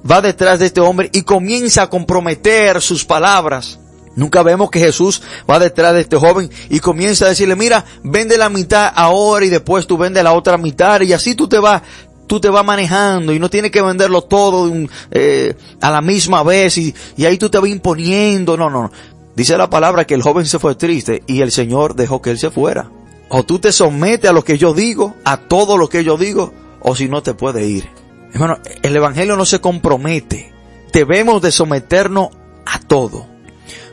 va 0.09 0.21
detrás 0.21 0.59
de 0.59 0.67
este 0.67 0.81
hombre 0.81 1.09
y 1.13 1.23
comienza 1.23 1.83
a 1.83 1.89
comprometer 1.89 2.81
sus 2.81 3.05
palabras. 3.05 3.79
Nunca 4.15 4.41
vemos 4.41 4.71
que 4.71 4.79
Jesús 4.79 5.21
va 5.49 5.59
detrás 5.59 5.93
de 5.93 6.01
este 6.01 6.17
joven 6.17 6.49
y 6.69 6.79
comienza 6.79 7.25
a 7.25 7.29
decirle, 7.29 7.55
mira, 7.55 7.85
vende 8.03 8.37
la 8.37 8.49
mitad 8.49 8.91
ahora 8.95 9.45
y 9.45 9.49
después 9.49 9.85
tú 9.85 9.97
vende 9.97 10.23
la 10.23 10.33
otra 10.33 10.57
mitad 10.57 11.01
y 11.01 11.13
así 11.13 11.35
tú 11.35 11.47
te 11.47 11.59
vas, 11.59 11.83
tú 12.25 12.39
te 12.39 12.49
vas 12.49 12.65
manejando 12.65 13.31
y 13.31 13.39
no 13.39 13.49
tienes 13.49 13.69
que 13.69 13.81
venderlo 13.81 14.23
todo 14.23 14.71
eh, 15.11 15.53
a 15.81 15.91
la 15.91 16.01
misma 16.01 16.41
vez 16.41 16.79
y, 16.79 16.95
y 17.15 17.25
ahí 17.25 17.37
tú 17.37 17.49
te 17.49 17.59
vas 17.59 17.69
imponiendo. 17.69 18.57
No, 18.57 18.71
no. 18.71 18.91
Dice 19.37 19.55
la 19.55 19.69
palabra 19.69 20.05
que 20.05 20.15
el 20.15 20.23
joven 20.23 20.47
se 20.47 20.57
fue 20.57 20.73
triste 20.73 21.21
y 21.27 21.41
el 21.41 21.51
Señor 21.51 21.93
dejó 21.93 22.23
que 22.23 22.31
él 22.31 22.39
se 22.39 22.49
fuera. 22.49 22.89
O 23.29 23.43
tú 23.43 23.59
te 23.59 23.71
sometes 23.71 24.31
a 24.31 24.33
lo 24.33 24.43
que 24.43 24.57
yo 24.57 24.73
digo, 24.73 25.13
a 25.25 25.37
todo 25.37 25.77
lo 25.77 25.89
que 25.89 26.03
yo 26.03 26.17
digo, 26.17 26.55
o 26.81 26.95
si 26.95 27.07
no 27.07 27.21
te 27.21 27.35
puede 27.35 27.67
ir. 27.67 27.87
Hermano, 28.33 28.57
el 28.81 28.95
Evangelio 28.95 29.37
no 29.37 29.45
se 29.45 29.61
compromete. 29.61 30.51
Debemos 30.91 31.39
de 31.43 31.51
someternos 31.51 32.29
a 32.65 32.79
todo. 32.79 33.27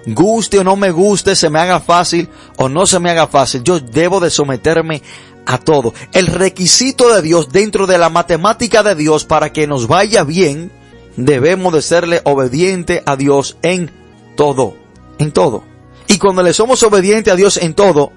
Guste 0.06 0.60
o 0.60 0.64
no 0.64 0.76
me 0.76 0.90
guste, 0.90 1.36
se 1.36 1.50
me 1.50 1.58
haga 1.58 1.78
fácil 1.78 2.30
o 2.56 2.70
no 2.70 2.86
se 2.86 2.98
me 2.98 3.10
haga 3.10 3.26
fácil, 3.26 3.62
yo 3.64 3.80
debo 3.80 4.20
de 4.20 4.30
someterme 4.30 5.02
a 5.44 5.58
todo. 5.58 5.92
El 6.14 6.28
requisito 6.28 7.14
de 7.14 7.20
Dios 7.20 7.52
dentro 7.52 7.86
de 7.86 7.98
la 7.98 8.08
matemática 8.08 8.82
de 8.82 8.94
Dios 8.94 9.26
para 9.26 9.52
que 9.52 9.66
nos 9.66 9.88
vaya 9.88 10.24
bien, 10.24 10.72
debemos 11.18 11.74
de 11.74 11.82
serle 11.82 12.22
obediente 12.24 13.02
a 13.04 13.16
Dios 13.16 13.58
en 13.60 13.90
todo 14.36 14.82
en 15.18 15.32
todo. 15.32 15.64
Y 16.06 16.18
cuando 16.18 16.42
le 16.42 16.52
somos 16.52 16.82
obedientes 16.82 17.32
a 17.32 17.36
Dios 17.36 17.56
en 17.56 17.74
todo, 17.74 18.12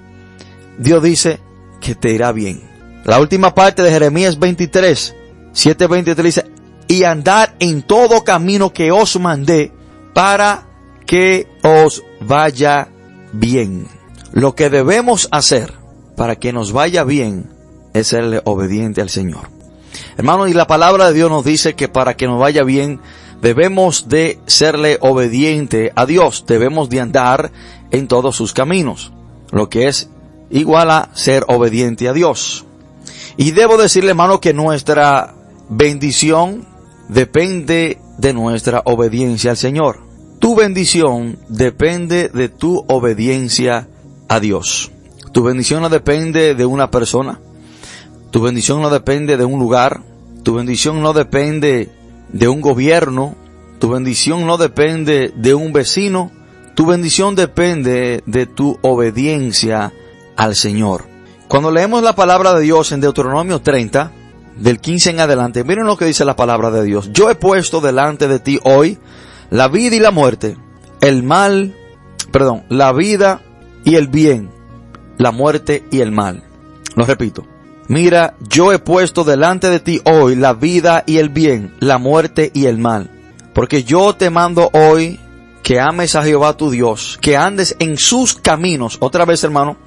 Dios 0.78 1.02
dice 1.02 1.40
que 1.80 1.96
te 1.96 2.12
irá 2.12 2.32
bien. 2.32 2.62
La 3.04 3.20
última 3.20 3.56
parte 3.56 3.84
de 3.84 3.92
Jeremías 3.92 4.38
23, 4.38 5.16
7:23 5.54 6.16
dice, 6.24 6.46
y 6.88 7.04
andar 7.04 7.56
en 7.60 7.82
todo 7.82 8.24
camino 8.24 8.74
que 8.74 8.92
os 8.92 9.20
mandé 9.20 9.72
para 10.14 10.68
que 11.06 11.48
os 11.64 12.04
vaya 12.22 12.90
bien. 13.32 13.88
Lo 14.32 14.56
que 14.56 14.70
debemos 14.70 15.28
hacer 15.32 15.74
para 16.16 16.36
que 16.36 16.54
nos 16.54 16.72
vaya 16.72 17.04
bien 17.04 17.50
es 17.94 18.08
serle 18.08 18.42
obediente 18.44 19.02
al 19.02 19.10
Señor. 19.10 19.50
Hermano, 20.18 20.48
y 20.48 20.54
la 20.54 20.68
palabra 20.68 21.08
de 21.08 21.14
Dios 21.14 21.30
nos 21.30 21.46
dice 21.46 21.76
que 21.76 21.88
para 21.88 22.16
que 22.16 22.28
nos 22.28 22.40
vaya 22.40 22.64
bien 22.64 23.00
debemos 23.41 24.10
de 24.10 24.39
serle 24.45 24.97
obediente 25.02 25.91
a 25.95 26.06
Dios, 26.06 26.45
debemos 26.47 26.89
de 26.89 27.02
andar 27.02 27.52
en 27.91 28.08
todos 28.08 28.36
sus 28.36 28.54
caminos, 28.54 29.12
lo 29.52 29.69
que 29.69 29.88
es 29.88 30.10
igual 30.50 30.91
a 30.91 31.10
ser 31.13 31.45
obediente 31.47 32.08
a 32.08 32.13
Dios. 32.13 32.65
Y 33.38 33.52
debo 33.52 33.78
decirle, 33.78 34.12
hermano, 34.12 34.39
que 34.39 34.54
nuestra 34.54 35.36
bendición 35.69 36.65
depende 37.08 38.00
de 38.17 38.34
nuestra 38.34 38.82
obediencia 38.86 39.52
al 39.52 39.58
Señor. 39.58 40.00
Tu 40.39 40.56
bendición 40.56 41.38
depende 41.47 42.30
de 42.30 42.50
tu 42.50 42.84
obediencia 42.88 43.88
a 44.28 44.39
Dios. 44.39 44.91
Tu 45.32 45.43
bendición 45.43 45.82
no 45.82 45.89
depende 45.89 46.56
de 46.56 46.65
una 46.65 46.89
persona. 46.89 47.39
Tu 48.32 48.41
bendición 48.41 48.82
no 48.82 48.89
depende 48.89 49.38
de 49.38 49.45
un 49.45 49.60
lugar. 49.60 50.02
Tu 50.43 50.56
bendición 50.56 51.02
no 51.02 51.13
depende 51.13 51.89
de 52.30 52.48
un 52.48 52.62
gobierno, 52.62 53.36
tu 53.80 53.90
bendición 53.90 54.46
no 54.46 54.58
depende 54.58 55.32
de 55.36 55.54
un 55.54 55.74
vecino, 55.74 56.32
tu 56.76 56.86
bendición 56.86 57.36
depende 57.36 58.24
de 58.26 58.46
tu 58.46 58.78
obediencia 58.82 59.94
al 60.36 60.56
Señor. 60.56 61.06
Cuando 61.48 61.72
leemos 61.72 62.04
la 62.04 62.16
palabra 62.16 62.54
de 62.54 62.62
Dios 62.62 62.92
en 62.92 63.02
Deuteronomio 63.02 63.62
30, 63.62 64.12
del 64.58 64.80
15 64.80 65.12
en 65.12 65.20
adelante, 65.20 65.63
miren 65.63 65.86
lo 65.86 65.98
que 65.98 66.06
dice 66.06 66.26
la 66.26 66.36
palabra 66.36 66.72
de 66.72 66.84
Dios. 66.84 67.12
Yo 67.13 67.30
he 67.30 67.36
puesto 67.36 67.80
delante 67.80 68.28
de 68.28 68.40
ti 68.40 68.60
hoy 68.63 68.98
la 69.50 69.68
vida 69.68 69.96
y 69.96 70.00
la 70.00 70.12
muerte, 70.12 70.58
el 71.02 71.24
mal, 71.24 71.76
perdón, 72.32 72.63
la 72.70 72.92
vida 72.92 73.42
y 73.84 73.96
el 73.96 74.08
bien, 74.08 74.50
la 75.18 75.32
muerte 75.32 75.84
y 75.92 76.02
el 76.02 76.12
mal. 76.12 76.44
Lo 76.96 77.06
repito. 77.06 77.46
Mira, 77.88 78.36
yo 78.50 78.73
he 78.73 78.80
puesto 78.80 79.23
delante 79.23 79.69
de 79.69 79.80
ti 79.80 80.02
hoy 80.04 80.36
la 80.36 80.54
vida 80.54 81.04
y 81.08 81.17
el 81.17 81.30
bien, 81.30 81.73
la 81.80 81.97
muerte 81.97 82.52
y 82.54 82.65
el 82.65 82.78
mal. 82.78 83.10
Porque 83.54 83.84
yo 83.84 84.13
te 84.13 84.30
mando 84.30 84.69
hoy 84.73 85.19
que 85.63 85.80
ames 85.80 86.15
a 86.15 86.23
Jehová 86.23 86.58
tu 86.58 86.69
Dios, 86.69 87.17
que 87.21 87.38
andes 87.38 87.76
en 87.80 87.97
sus 87.97 88.36
caminos. 88.36 88.97
Otra 89.00 89.26
vez, 89.26 89.43
hermano, 89.43 89.78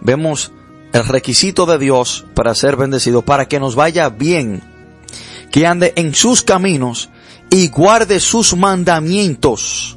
vemos 0.00 0.52
el 0.92 1.06
requisito 1.06 1.66
de 1.66 1.78
Dios 1.78 2.24
para 2.34 2.54
ser 2.54 2.76
bendecido, 2.76 3.22
para 3.22 3.46
que 3.46 3.60
nos 3.60 3.76
vaya 3.76 4.08
bien. 4.08 4.62
Que 5.52 5.66
ande 5.66 5.92
en 5.96 6.14
sus 6.14 6.42
caminos 6.42 7.10
y 7.50 7.68
guarde 7.68 8.18
sus 8.18 8.56
mandamientos, 8.56 9.96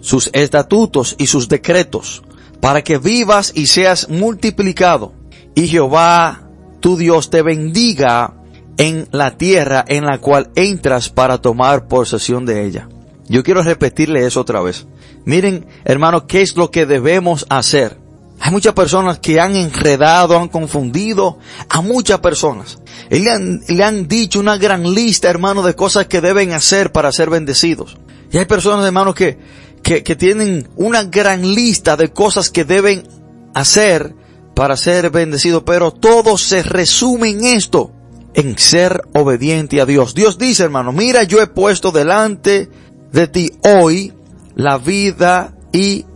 sus 0.00 0.30
estatutos 0.32 1.16
y 1.18 1.26
sus 1.26 1.48
decretos, 1.48 2.22
para 2.60 2.82
que 2.82 2.98
vivas 2.98 3.52
y 3.54 3.66
seas 3.66 4.08
multiplicado. 4.08 5.12
Y 5.54 5.68
Jehová 5.68 6.45
tu 6.86 6.96
Dios 6.96 7.30
te 7.30 7.42
bendiga 7.42 8.34
en 8.76 9.08
la 9.10 9.36
tierra 9.36 9.84
en 9.88 10.04
la 10.04 10.18
cual 10.18 10.52
entras 10.54 11.08
para 11.08 11.38
tomar 11.38 11.88
posesión 11.88 12.46
de 12.46 12.64
ella. 12.64 12.88
Yo 13.26 13.42
quiero 13.42 13.64
repetirle 13.64 14.24
eso 14.24 14.42
otra 14.42 14.60
vez. 14.60 14.86
Miren, 15.24 15.66
hermano, 15.84 16.28
¿qué 16.28 16.42
es 16.42 16.54
lo 16.54 16.70
que 16.70 16.86
debemos 16.86 17.44
hacer? 17.48 17.98
Hay 18.38 18.52
muchas 18.52 18.74
personas 18.74 19.18
que 19.18 19.40
han 19.40 19.56
enredado, 19.56 20.38
han 20.38 20.46
confundido 20.46 21.40
a 21.68 21.80
muchas 21.80 22.20
personas. 22.20 22.78
Y 23.10 23.18
le 23.18 23.32
han, 23.32 23.62
le 23.66 23.82
han 23.82 24.06
dicho 24.06 24.38
una 24.38 24.56
gran 24.56 24.94
lista, 24.94 25.28
hermano, 25.28 25.62
de 25.62 25.74
cosas 25.74 26.06
que 26.06 26.20
deben 26.20 26.52
hacer 26.52 26.92
para 26.92 27.10
ser 27.10 27.30
bendecidos. 27.30 27.96
Y 28.30 28.38
hay 28.38 28.44
personas, 28.44 28.86
hermano, 28.86 29.12
que, 29.12 29.40
que, 29.82 30.04
que 30.04 30.14
tienen 30.14 30.68
una 30.76 31.02
gran 31.02 31.42
lista 31.52 31.96
de 31.96 32.12
cosas 32.12 32.48
que 32.48 32.64
deben 32.64 33.08
hacer 33.54 34.14
para 34.56 34.78
ser 34.78 35.10
bendecido, 35.10 35.66
pero 35.66 35.90
todo 35.90 36.38
se 36.38 36.62
resume 36.62 37.28
en 37.28 37.44
esto, 37.44 37.92
en 38.32 38.56
ser 38.56 39.02
obediente 39.12 39.82
a 39.82 39.84
Dios. 39.84 40.14
Dios 40.14 40.38
dice, 40.38 40.62
hermano, 40.62 40.92
mira, 40.92 41.24
yo 41.24 41.42
he 41.42 41.46
puesto 41.46 41.92
delante 41.92 42.70
de 43.12 43.28
ti 43.28 43.52
hoy 43.62 44.14
la 44.54 44.78
vida 44.78 45.54
y 45.74 46.06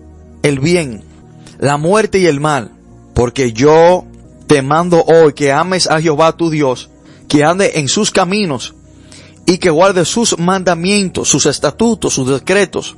el 0.43 0.59
bien, 0.59 1.05
la 1.59 1.77
muerte 1.77 2.19
y 2.19 2.25
el 2.25 2.41
mal, 2.41 2.71
porque 3.13 3.53
yo 3.53 4.07
te 4.47 4.63
mando 4.63 5.05
hoy 5.05 5.35
que 5.35 5.53
ames 5.53 5.87
a 5.87 6.01
Jehová 6.01 6.35
tu 6.35 6.49
Dios, 6.49 6.89
que 7.29 7.45
ande 7.45 7.73
en 7.75 7.89
sus 7.89 8.11
caminos 8.11 8.75
y 9.45 9.59
que 9.59 9.69
guarde 9.69 10.07
sus 10.07 10.39
mandamientos, 10.39 11.29
sus 11.29 11.45
estatutos, 11.45 12.15
sus 12.15 12.31
decretos, 12.31 12.97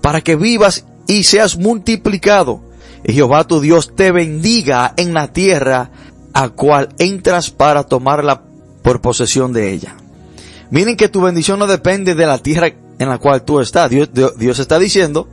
para 0.00 0.20
que 0.20 0.34
vivas 0.34 0.84
y 1.06 1.22
seas 1.22 1.56
multiplicado 1.56 2.73
Jehová 3.12 3.44
tu 3.44 3.60
Dios 3.60 3.94
te 3.94 4.12
bendiga 4.12 4.94
en 4.96 5.12
la 5.14 5.32
tierra 5.32 5.90
a 6.32 6.48
cual 6.48 6.88
entras 6.98 7.50
para 7.50 7.84
tomarla 7.84 8.42
por 8.82 9.00
posesión 9.00 9.52
de 9.52 9.72
ella. 9.72 9.96
Miren 10.70 10.96
que 10.96 11.08
tu 11.08 11.20
bendición 11.20 11.58
no 11.58 11.66
depende 11.66 12.14
de 12.14 12.26
la 12.26 12.38
tierra 12.38 12.72
en 12.98 13.08
la 13.08 13.18
cual 13.18 13.44
tú 13.44 13.60
estás. 13.60 13.90
Dios, 13.90 14.10
Dios 14.36 14.58
está 14.58 14.78
diciendo 14.78 15.28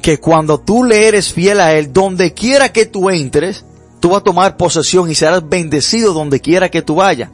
que 0.00 0.18
cuando 0.18 0.60
tú 0.60 0.84
le 0.84 1.06
eres 1.06 1.32
fiel 1.32 1.60
a 1.60 1.74
Él, 1.74 1.92
donde 1.92 2.34
quiera 2.34 2.72
que 2.72 2.86
tú 2.86 3.10
entres, 3.10 3.64
tú 4.00 4.10
vas 4.10 4.20
a 4.20 4.24
tomar 4.24 4.56
posesión 4.56 5.10
y 5.10 5.14
serás 5.14 5.48
bendecido 5.48 6.12
donde 6.12 6.40
quiera 6.40 6.70
que 6.70 6.82
tú 6.82 6.96
vayas. 6.96 7.30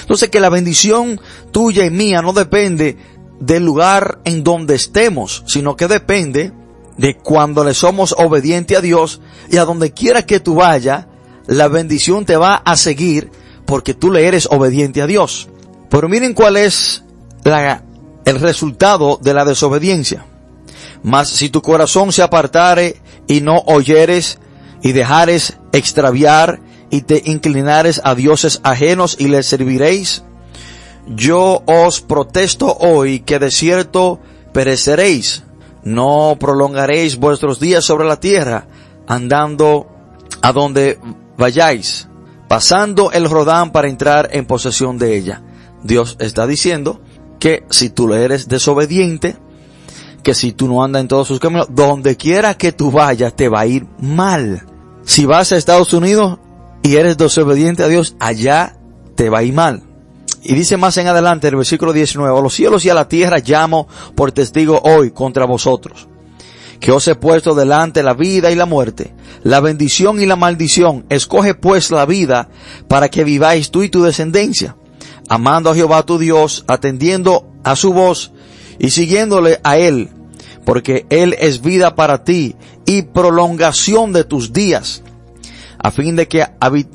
Entonces 0.00 0.30
que 0.30 0.40
la 0.40 0.48
bendición 0.48 1.20
tuya 1.52 1.84
y 1.84 1.90
mía 1.90 2.22
no 2.22 2.32
depende 2.32 2.96
del 3.40 3.64
lugar 3.64 4.20
en 4.24 4.44
donde 4.44 4.74
estemos, 4.74 5.44
sino 5.46 5.76
que 5.76 5.88
depende 5.88 6.52
de 6.96 7.16
cuando 7.16 7.64
le 7.64 7.74
somos 7.74 8.14
obedientes 8.16 8.76
a 8.76 8.80
Dios 8.80 9.20
y 9.50 9.58
a 9.58 9.64
donde 9.64 9.92
quiera 9.92 10.24
que 10.24 10.40
tú 10.40 10.54
vayas, 10.56 11.06
la 11.46 11.68
bendición 11.68 12.24
te 12.24 12.36
va 12.36 12.56
a 12.56 12.76
seguir 12.76 13.30
porque 13.66 13.94
tú 13.94 14.10
le 14.10 14.26
eres 14.26 14.48
obediente 14.50 15.02
a 15.02 15.06
Dios. 15.06 15.48
Pero 15.90 16.08
miren 16.08 16.34
cuál 16.34 16.56
es 16.56 17.04
la, 17.44 17.82
el 18.24 18.40
resultado 18.40 19.18
de 19.22 19.34
la 19.34 19.44
desobediencia. 19.44 20.26
Mas 21.02 21.28
si 21.28 21.48
tu 21.48 21.62
corazón 21.62 22.12
se 22.12 22.22
apartare 22.22 22.96
y 23.26 23.40
no 23.40 23.62
oyeres 23.66 24.38
y 24.82 24.92
dejares 24.92 25.56
extraviar 25.72 26.60
y 26.90 27.02
te 27.02 27.22
inclinares 27.26 28.00
a 28.04 28.14
dioses 28.14 28.60
ajenos 28.62 29.16
y 29.18 29.28
les 29.28 29.46
serviréis, 29.46 30.22
yo 31.06 31.62
os 31.66 32.00
protesto 32.00 32.76
hoy 32.80 33.20
que 33.20 33.38
de 33.38 33.50
cierto 33.50 34.20
pereceréis, 34.52 35.44
no 35.86 36.36
prolongaréis 36.40 37.16
vuestros 37.16 37.60
días 37.60 37.84
sobre 37.84 38.08
la 38.08 38.18
tierra, 38.18 38.66
andando 39.06 39.86
a 40.42 40.52
donde 40.52 40.98
vayáis, 41.38 42.08
pasando 42.48 43.12
el 43.12 43.30
Rodán 43.30 43.70
para 43.70 43.88
entrar 43.88 44.30
en 44.32 44.46
posesión 44.46 44.98
de 44.98 45.16
ella. 45.16 45.44
Dios 45.84 46.16
está 46.18 46.44
diciendo 46.48 47.00
que 47.38 47.64
si 47.70 47.88
tú 47.88 48.08
le 48.08 48.24
eres 48.24 48.48
desobediente, 48.48 49.36
que 50.24 50.34
si 50.34 50.50
tú 50.50 50.66
no 50.66 50.82
andas 50.82 51.02
en 51.02 51.08
todos 51.08 51.28
sus 51.28 51.38
caminos, 51.38 51.68
donde 51.70 52.16
quiera 52.16 52.54
que 52.54 52.72
tú 52.72 52.90
vayas 52.90 53.36
te 53.36 53.48
va 53.48 53.60
a 53.60 53.66
ir 53.66 53.86
mal. 54.00 54.66
Si 55.04 55.24
vas 55.24 55.52
a 55.52 55.56
Estados 55.56 55.92
Unidos 55.92 56.40
y 56.82 56.96
eres 56.96 57.16
desobediente 57.16 57.84
a 57.84 57.88
Dios, 57.88 58.16
allá 58.18 58.76
te 59.14 59.30
va 59.30 59.38
a 59.38 59.42
ir 59.44 59.54
mal. 59.54 59.84
Y 60.48 60.54
dice 60.54 60.76
más 60.76 60.96
en 60.96 61.08
adelante 61.08 61.48
el 61.48 61.56
versículo 61.56 61.92
19, 61.92 62.38
a 62.38 62.40
los 62.40 62.54
cielos 62.54 62.84
y 62.84 62.90
a 62.90 62.94
la 62.94 63.08
tierra 63.08 63.38
llamo 63.44 63.88
por 64.14 64.30
testigo 64.30 64.80
hoy 64.84 65.10
contra 65.10 65.44
vosotros, 65.44 66.06
que 66.78 66.92
os 66.92 67.08
he 67.08 67.16
puesto 67.16 67.56
delante 67.56 68.04
la 68.04 68.14
vida 68.14 68.52
y 68.52 68.54
la 68.54 68.64
muerte, 68.64 69.12
la 69.42 69.58
bendición 69.58 70.22
y 70.22 70.26
la 70.26 70.36
maldición. 70.36 71.04
Escoge 71.08 71.54
pues 71.54 71.90
la 71.90 72.06
vida 72.06 72.48
para 72.86 73.08
que 73.08 73.24
viváis 73.24 73.72
tú 73.72 73.82
y 73.82 73.88
tu 73.88 74.04
descendencia, 74.04 74.76
amando 75.28 75.68
a 75.68 75.74
Jehová 75.74 76.04
tu 76.04 76.16
Dios, 76.16 76.64
atendiendo 76.68 77.48
a 77.64 77.74
su 77.74 77.92
voz 77.92 78.30
y 78.78 78.90
siguiéndole 78.90 79.58
a 79.64 79.78
él, 79.78 80.10
porque 80.64 81.06
él 81.10 81.34
es 81.40 81.60
vida 81.60 81.96
para 81.96 82.22
ti 82.22 82.54
y 82.84 83.02
prolongación 83.02 84.12
de 84.12 84.22
tus 84.22 84.52
días, 84.52 85.02
a 85.76 85.90
fin 85.90 86.14
de 86.14 86.28
que 86.28 86.46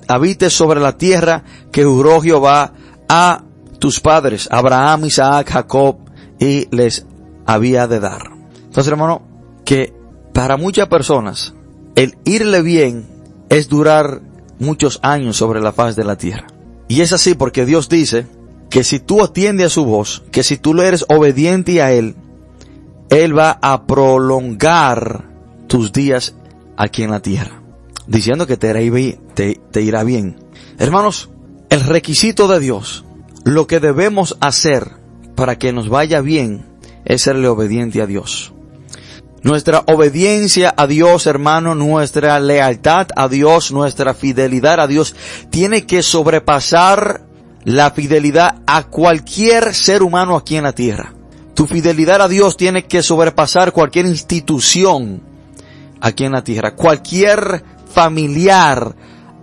habites 0.08 0.54
sobre 0.54 0.80
la 0.80 0.98
tierra 0.98 1.44
que 1.74 1.84
juró 1.84 2.22
Jehová 2.22 2.76
a 3.14 3.44
tus 3.78 4.00
padres, 4.00 4.48
Abraham, 4.50 5.04
Isaac, 5.04 5.50
Jacob, 5.50 5.98
y 6.40 6.74
les 6.74 7.06
había 7.46 7.86
de 7.86 8.00
dar. 8.00 8.22
Entonces, 8.56 8.88
hermano, 8.88 9.22
que 9.66 9.94
para 10.34 10.56
muchas 10.56 10.88
personas 10.88 11.54
el 11.96 12.18
irle 12.24 12.62
bien 12.62 13.06
es 13.50 13.68
durar 13.68 14.22
muchos 14.60 15.00
años 15.04 15.36
sobre 15.36 15.60
la 15.60 15.74
faz 15.74 15.98
de 15.98 16.06
la 16.06 16.16
tierra. 16.16 16.48
Y 16.88 17.02
es 17.02 17.12
así 17.12 17.34
porque 17.34 17.66
Dios 17.66 17.90
dice 17.90 18.28
que 18.70 18.86
si 18.86 19.00
tú 19.00 19.22
atiendes 19.22 19.68
a 19.68 19.72
su 19.72 19.84
voz, 19.84 20.24
que 20.32 20.44
si 20.44 20.56
tú 20.58 20.74
le 20.74 20.88
eres 20.88 21.06
obediente 21.10 21.82
a 21.82 21.92
Él, 21.92 22.16
Él 23.10 23.38
va 23.38 23.60
a 23.62 23.88
prolongar 23.88 25.26
tus 25.68 25.92
días 25.92 26.34
aquí 26.78 27.04
en 27.04 27.12
la 27.12 27.22
tierra. 27.22 27.62
Diciendo 28.08 28.48
que 28.48 28.56
te 28.56 28.70
irá, 28.70 29.20
te, 29.34 29.60
te 29.70 29.82
irá 29.82 30.06
bien. 30.06 30.38
Hermanos, 30.78 31.30
el 31.72 31.86
requisito 31.86 32.50
de 32.50 32.60
Dios, 32.60 33.06
lo 33.46 33.66
que 33.66 33.80
debemos 33.80 34.38
hacer 34.42 34.92
para 35.36 35.58
que 35.58 35.72
nos 35.72 35.88
vaya 35.88 36.20
bien, 36.20 36.66
es 37.06 37.22
serle 37.22 37.48
obediente 37.48 38.02
a 38.02 38.06
Dios. 38.06 38.52
Nuestra 39.42 39.86
obediencia 39.88 40.74
a 40.76 40.86
Dios, 40.86 41.26
hermano, 41.28 41.74
nuestra 41.74 42.38
lealtad 42.42 43.08
a 43.16 43.30
Dios, 43.30 43.72
nuestra 43.72 44.14
fidelidad 44.14 44.82
a 44.82 44.88
Dios, 44.88 45.16
tiene 45.50 45.86
que 45.86 46.04
sobrepasar 46.04 47.22
la 47.64 47.92
fidelidad 47.92 48.62
a 48.68 48.84
cualquier 48.84 49.74
ser 49.74 50.04
humano 50.04 50.36
aquí 50.36 50.58
en 50.58 50.64
la 50.66 50.74
tierra. 50.74 51.14
Tu 51.54 51.68
fidelidad 51.68 52.22
a 52.22 52.28
Dios 52.28 52.58
tiene 52.58 52.84
que 52.84 53.02
sobrepasar 53.02 53.72
cualquier 53.72 54.08
institución 54.08 55.22
aquí 56.02 56.26
en 56.26 56.34
la 56.34 56.44
tierra, 56.44 56.76
cualquier 56.76 57.64
familiar 57.94 58.94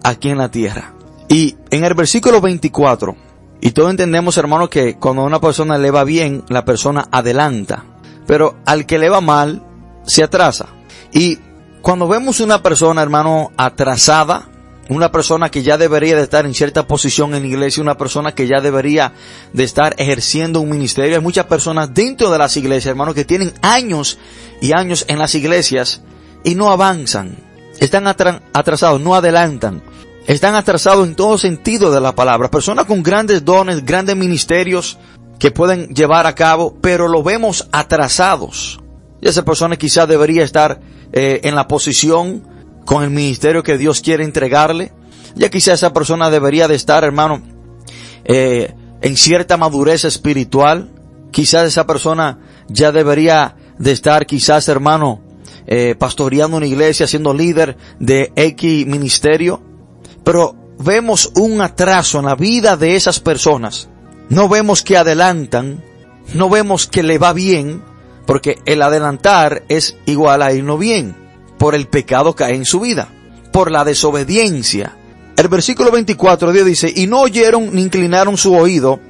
aquí 0.03 0.29
en 0.29 0.39
la 0.39 0.51
tierra. 0.51 0.98
Y 1.29 1.57
en 1.71 1.85
el 1.85 1.95
versículo 1.95 2.41
24, 2.41 3.17
y 3.61 3.73
todos 3.73 3.91
entendemos, 3.91 4.37
hermano, 4.39 4.71
que 4.71 4.97
cuando 4.97 5.25
una 5.25 5.41
persona 5.41 5.79
le 5.79 5.91
va 5.91 6.05
bien, 6.05 6.45
la 6.49 6.65
persona 6.65 7.09
adelanta. 7.11 7.85
Pero 8.27 8.57
al 8.65 8.87
que 8.87 8.99
le 8.99 9.09
va 9.09 9.21
mal, 9.21 9.63
se 10.07 10.23
atrasa. 10.23 10.67
Y 11.13 11.39
cuando 11.83 12.09
vemos 12.09 12.41
una 12.41 12.63
persona, 12.63 13.03
hermano, 13.03 13.51
atrasada, 13.57 14.49
una 14.89 15.13
persona 15.13 15.51
que 15.51 15.63
ya 15.63 15.77
debería 15.77 16.17
de 16.17 16.23
estar 16.23 16.47
en 16.47 16.55
cierta 16.55 16.87
posición 16.87 17.35
en 17.35 17.43
la 17.43 17.49
iglesia, 17.49 17.83
una 17.83 17.99
persona 17.99 18.35
que 18.35 18.47
ya 18.47 18.61
debería 18.61 19.13
de 19.53 19.65
estar 19.65 19.95
ejerciendo 19.99 20.61
un 20.61 20.71
ministerio. 20.71 21.17
Hay 21.17 21.23
muchas 21.23 21.47
personas 21.47 21.93
dentro 21.93 22.31
de 22.31 22.39
las 22.39 22.57
iglesias, 22.57 22.87
hermano, 22.87 23.13
que 23.13 23.25
tienen 23.25 23.53
años 23.61 24.19
y 24.63 24.73
años 24.73 25.05
en 25.09 25.19
las 25.19 25.35
iglesias 25.35 26.01
y 26.45 26.55
no 26.55 26.71
avanzan. 26.71 27.37
Están 27.81 28.07
atrasados, 28.07 29.01
no 29.01 29.15
adelantan 29.15 29.83
están 30.29 30.55
atrasados 30.57 31.09
en 31.09 31.15
todo 31.15 31.39
sentido 31.39 31.91
de 31.91 32.03
la 32.03 32.15
palabra. 32.15 32.51
Personas 32.51 32.85
con 32.85 33.03
grandes 33.03 33.47
dones, 33.47 33.85
grandes 33.87 34.15
ministerios 34.15 34.99
que 35.39 35.51
pueden 35.51 35.89
llevar 35.95 36.27
a 36.27 36.35
cabo, 36.35 36.77
pero 36.83 37.09
lo 37.09 37.23
vemos 37.23 37.67
atrasados. 37.73 38.79
Y 39.23 39.29
esa 39.29 39.43
persona 39.43 39.77
quizás 39.77 40.07
debería 40.07 40.45
estar 40.45 40.81
eh, 41.15 41.41
en 41.45 41.55
la 41.55 41.67
posición 41.67 42.47
con 42.85 43.03
el 43.05 43.11
ministerio 43.11 43.63
que 43.63 43.79
Dios 43.79 44.03
quiere 44.03 44.23
entregarle. 44.23 44.93
Ya 45.35 45.49
quizás 45.49 45.75
esa 45.75 45.95
persona 45.95 46.29
debería 46.29 46.69
de 46.69 46.75
estar, 46.75 47.05
hermano, 47.05 47.41
eh, 48.27 48.75
en 49.01 49.17
cierta 49.17 49.57
madurez 49.57 50.05
espiritual. 50.05 50.91
Quizás 51.31 51.67
esa 51.67 51.87
persona 51.87 52.39
ya 52.69 52.93
debería 52.93 53.57
de 53.79 53.93
estar, 53.93 54.27
quizás, 54.27 54.69
hermano, 54.69 55.23
eh, 55.67 55.95
pastoreando 55.99 56.59
una 56.59 56.67
iglesia, 56.67 57.07
siendo 57.07 57.33
líder 57.33 57.79
de 57.99 58.31
X 58.37 58.87
ministerio 58.87 59.68
pero 60.25 60.55
vemos 60.79 61.31
un 61.35 61.61
atraso 61.61 62.19
en 62.19 62.27
la 62.27 62.35
vida 62.35 62.77
de 62.77 62.97
esas 62.97 63.21
personas. 63.21 63.89
No 64.29 64.49
vemos 64.49 64.83
que 64.83 64.97
adelantan, 64.97 65.83
no 66.35 66.51
vemos 66.51 66.87
que 66.87 67.03
le 67.03 67.19
va 67.19 67.33
bien, 67.33 67.83
porque 68.27 68.59
el 68.67 68.83
adelantar 68.83 69.65
es 69.69 69.97
igual 70.07 70.43
a 70.43 70.53
ir 70.53 70.65
no 70.65 70.77
bien. 70.79 71.17
Por 71.59 71.75
el 71.75 71.89
pecado 71.89 72.37
cae 72.37 72.55
en 72.55 72.65
su 72.65 72.81
vida, 72.81 73.09
por 73.53 73.71
la 73.71 73.85
desobediencia. 73.85 74.97
El 75.37 75.49
versículo 75.49 75.91
24 75.91 76.53
Dios 76.53 76.67
dice, 76.67 76.93
y 76.95 77.07
no 77.07 77.21
oyeron 77.21 77.75
ni 77.75 77.83
inclinaron 77.83 78.37
su 78.37 78.55
oído, 78.55 79.01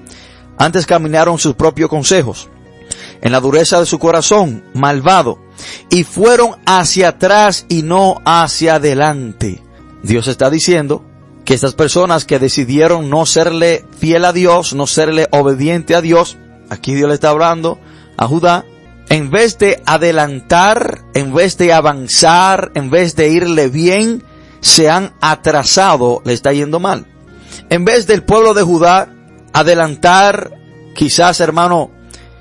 antes 0.57 0.87
caminaron 0.87 1.38
sus 1.38 1.55
propios 1.55 1.88
consejos, 1.88 2.49
en 3.21 3.33
la 3.33 3.40
dureza 3.40 3.81
de 3.81 3.87
su 3.87 3.99
corazón, 3.99 4.62
malvado, 4.75 5.40
y 5.90 6.05
fueron 6.05 6.57
hacia 6.66 7.09
atrás 7.09 7.66
y 7.68 7.83
no 7.83 8.21
hacia 8.25 8.77
adelante. 8.77 9.62
Dios 10.03 10.29
está 10.29 10.51
diciendo 10.51 11.05
que 11.45 11.55
estas 11.55 11.75
personas 11.75 12.25
que 12.25 12.39
decidieron 12.39 13.09
no 13.09 13.27
serle 13.27 13.85
fiel 13.99 14.25
a 14.25 14.33
Dios, 14.33 14.75
no 14.75 14.87
serle 14.87 15.29
obediente 15.31 15.95
a 15.95 16.01
Dios, 16.01 16.37
aquí 16.69 16.95
Dios 16.95 17.09
le 17.09 17.15
está 17.15 17.31
hablando 17.31 17.79
a 18.17 18.27
Judá, 18.27 18.65
en 19.09 19.31
vez 19.31 19.59
de 19.59 19.83
adelantar, 19.87 21.05
en 21.15 21.33
vez 21.33 21.57
de 21.57 21.73
avanzar, 21.73 22.73
en 22.75 22.91
vez 22.91 23.17
de 23.17 23.29
irle 23.29 23.69
bien, 23.69 24.23
se 24.61 24.91
han 24.91 25.15
atrasado, 25.21 26.21
le 26.25 26.35
está 26.35 26.53
yendo 26.53 26.81
mal. 26.81 27.07
En 27.71 27.85
vez 27.85 28.07
del 28.07 28.23
pueblo 28.23 28.55
de 28.55 28.63
Judá 28.63 29.09
adelantar, 29.53 30.53
quizás 30.95 31.41
hermano, 31.41 31.91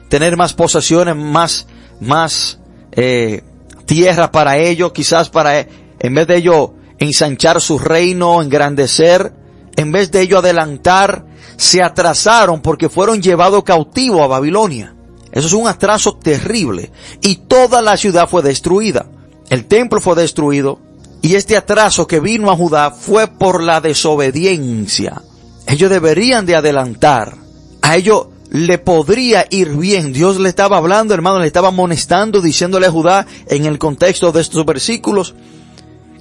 tener 0.09 0.35
más 0.35 0.53
posesiones, 0.53 1.15
más, 1.15 1.67
más 2.01 2.59
eh, 2.91 3.43
tierra 3.85 4.31
para 4.31 4.57
ellos, 4.57 4.91
quizás 4.91 5.29
para, 5.29 5.59
en 5.59 6.13
vez 6.13 6.27
de 6.27 6.35
ello 6.37 6.73
ensanchar 6.99 7.61
su 7.61 7.79
reino, 7.79 8.41
engrandecer, 8.41 9.33
en 9.75 9.91
vez 9.91 10.11
de 10.11 10.21
ello 10.21 10.39
adelantar, 10.39 11.25
se 11.55 11.81
atrasaron 11.81 12.61
porque 12.61 12.89
fueron 12.89 13.21
llevados 13.21 13.63
cautivos 13.63 14.21
a 14.21 14.27
Babilonia. 14.27 14.95
Eso 15.31 15.47
es 15.47 15.53
un 15.53 15.67
atraso 15.67 16.15
terrible. 16.17 16.91
Y 17.21 17.35
toda 17.47 17.81
la 17.81 17.97
ciudad 17.97 18.27
fue 18.27 18.41
destruida. 18.41 19.05
El 19.49 19.65
templo 19.65 20.01
fue 20.01 20.15
destruido. 20.15 20.79
Y 21.21 21.35
este 21.35 21.57
atraso 21.57 22.07
que 22.07 22.19
vino 22.19 22.51
a 22.51 22.55
Judá 22.55 22.91
fue 22.91 23.27
por 23.27 23.61
la 23.61 23.81
desobediencia. 23.81 25.21
Ellos 25.67 25.89
deberían 25.89 26.45
de 26.45 26.55
adelantar. 26.55 27.35
A 27.81 27.97
ellos 27.97 28.27
le 28.49 28.77
podría 28.77 29.45
ir 29.49 29.69
bien. 29.69 30.13
Dios 30.13 30.39
le 30.39 30.49
estaba 30.49 30.77
hablando, 30.77 31.13
hermano, 31.13 31.39
le 31.39 31.47
estaba 31.47 31.67
amonestando, 31.67 32.41
diciéndole 32.41 32.87
a 32.87 32.91
Judá 32.91 33.27
en 33.47 33.65
el 33.65 33.77
contexto 33.77 34.31
de 34.31 34.41
estos 34.41 34.65
versículos 34.65 35.35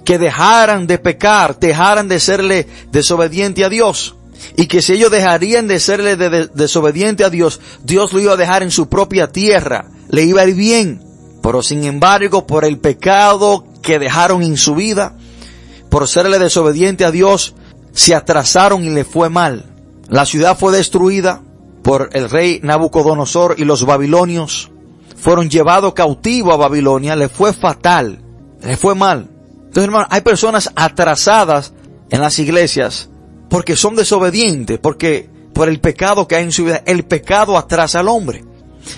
que 0.07 0.19
dejaran 0.19 0.87
de 0.87 0.99
pecar, 0.99 1.59
dejaran 1.59 2.07
de 2.09 2.21
serle 2.21 2.69
desobediente 2.93 3.65
a 3.65 3.69
Dios. 3.69 4.15
y 4.55 4.67
que 4.67 4.83
si 4.83 4.93
ellos 4.93 5.11
dejarían 5.11 5.67
de 5.67 5.81
serle 5.81 6.15
de, 6.15 6.49
desobediente 6.55 7.25
a 7.25 7.31
Dios, 7.31 7.59
Dios 7.83 8.13
lo 8.13 8.21
iba 8.21 8.35
a 8.35 8.37
dejar 8.37 8.63
en 8.63 8.71
su 8.71 8.89
propia 8.89 9.33
tierra, 9.33 9.87
le 10.09 10.23
iba 10.23 10.43
a 10.43 10.47
ir 10.47 10.55
bien. 10.55 11.03
Pero 11.43 11.63
sin 11.63 11.85
embargo, 11.85 12.47
por 12.47 12.65
el 12.65 12.79
pecado 12.79 13.65
que 13.83 13.99
dejaron 13.99 14.43
en 14.43 14.57
su 14.57 14.75
vida, 14.75 15.17
por 15.89 16.07
serle 16.07 16.39
desobediente 16.39 17.05
a 17.05 17.11
Dios, 17.11 17.55
se 17.93 18.15
atrasaron 18.15 18.85
y 18.85 18.91
le 18.91 19.05
fue 19.05 19.31
mal. 19.31 19.65
La 20.09 20.27
ciudad 20.27 20.57
fue 20.57 20.77
destruida 20.77 21.43
por 21.83 22.11
el 22.13 22.31
rey 22.31 22.61
Nabucodonosor 22.63 23.57
y 23.59 23.65
los 23.65 23.85
babilonios. 23.85 24.71
Fueron 25.17 25.49
llevados 25.49 25.95
cautivos 25.95 26.55
a 26.55 26.59
Babilonia, 26.59 27.17
le 27.17 27.29
fue 27.29 27.53
fatal, 27.53 28.21
le 28.63 28.77
fue 28.77 28.95
mal. 28.95 29.31
Entonces, 29.77 29.89
hermano, 29.89 30.09
hay 30.09 30.23
personas 30.23 30.71
atrasadas 30.75 31.75
en 32.09 32.23
las 32.23 32.39
iglesias 32.39 33.11
porque 33.51 33.77
son 33.77 33.95
desobedientes, 33.95 34.79
porque 34.79 35.29
por 35.53 35.69
el 35.69 35.81
pecado 35.81 36.27
que 36.27 36.35
hay 36.35 36.45
en 36.45 36.53
su 36.53 36.65
vida, 36.65 36.83
el 36.87 37.05
pecado 37.05 37.59
atrasa 37.59 38.01
al 38.01 38.09
hombre. 38.09 38.43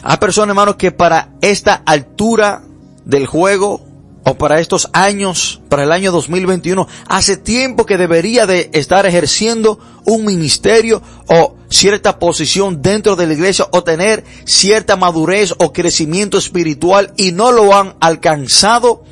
Hay 0.04 0.18
personas, 0.18 0.50
hermanos, 0.50 0.76
que 0.76 0.92
para 0.92 1.30
esta 1.40 1.82
altura 1.84 2.62
del 3.04 3.26
juego 3.26 3.84
o 4.22 4.38
para 4.38 4.60
estos 4.60 4.88
años, 4.92 5.60
para 5.68 5.82
el 5.82 5.90
año 5.90 6.12
2021, 6.12 6.86
hace 7.08 7.36
tiempo 7.36 7.84
que 7.84 7.98
debería 7.98 8.46
de 8.46 8.70
estar 8.72 9.04
ejerciendo 9.04 9.80
un 10.04 10.24
ministerio 10.24 11.02
o 11.26 11.56
cierta 11.68 12.20
posición 12.20 12.82
dentro 12.82 13.16
de 13.16 13.26
la 13.26 13.32
iglesia 13.32 13.66
o 13.72 13.82
tener 13.82 14.22
cierta 14.44 14.94
madurez 14.94 15.54
o 15.58 15.72
crecimiento 15.72 16.38
espiritual 16.38 17.14
y 17.16 17.32
no 17.32 17.50
lo 17.50 17.74
han 17.76 17.96
alcanzado, 17.98 19.02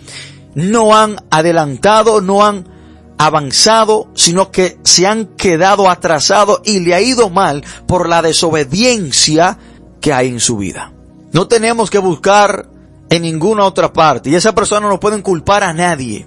no 0.56 0.96
han 0.96 1.16
adelantado, 1.30 2.22
no 2.22 2.44
han 2.44 2.66
avanzado, 3.18 4.08
sino 4.14 4.50
que 4.50 4.78
se 4.84 5.06
han 5.06 5.26
quedado 5.36 5.88
atrasados 5.90 6.62
y 6.64 6.80
le 6.80 6.94
ha 6.94 7.00
ido 7.00 7.28
mal 7.28 7.62
por 7.86 8.08
la 8.08 8.22
desobediencia 8.22 9.58
que 10.00 10.14
hay 10.14 10.28
en 10.28 10.40
su 10.40 10.56
vida. 10.56 10.92
No 11.32 11.46
tenemos 11.46 11.90
que 11.90 11.98
buscar 11.98 12.70
en 13.10 13.22
ninguna 13.22 13.64
otra 13.64 13.92
parte 13.92 14.30
y 14.30 14.34
esa 14.34 14.54
persona 14.54 14.88
no 14.88 14.98
pueden 14.98 15.20
culpar 15.20 15.62
a 15.62 15.74
nadie. 15.74 16.26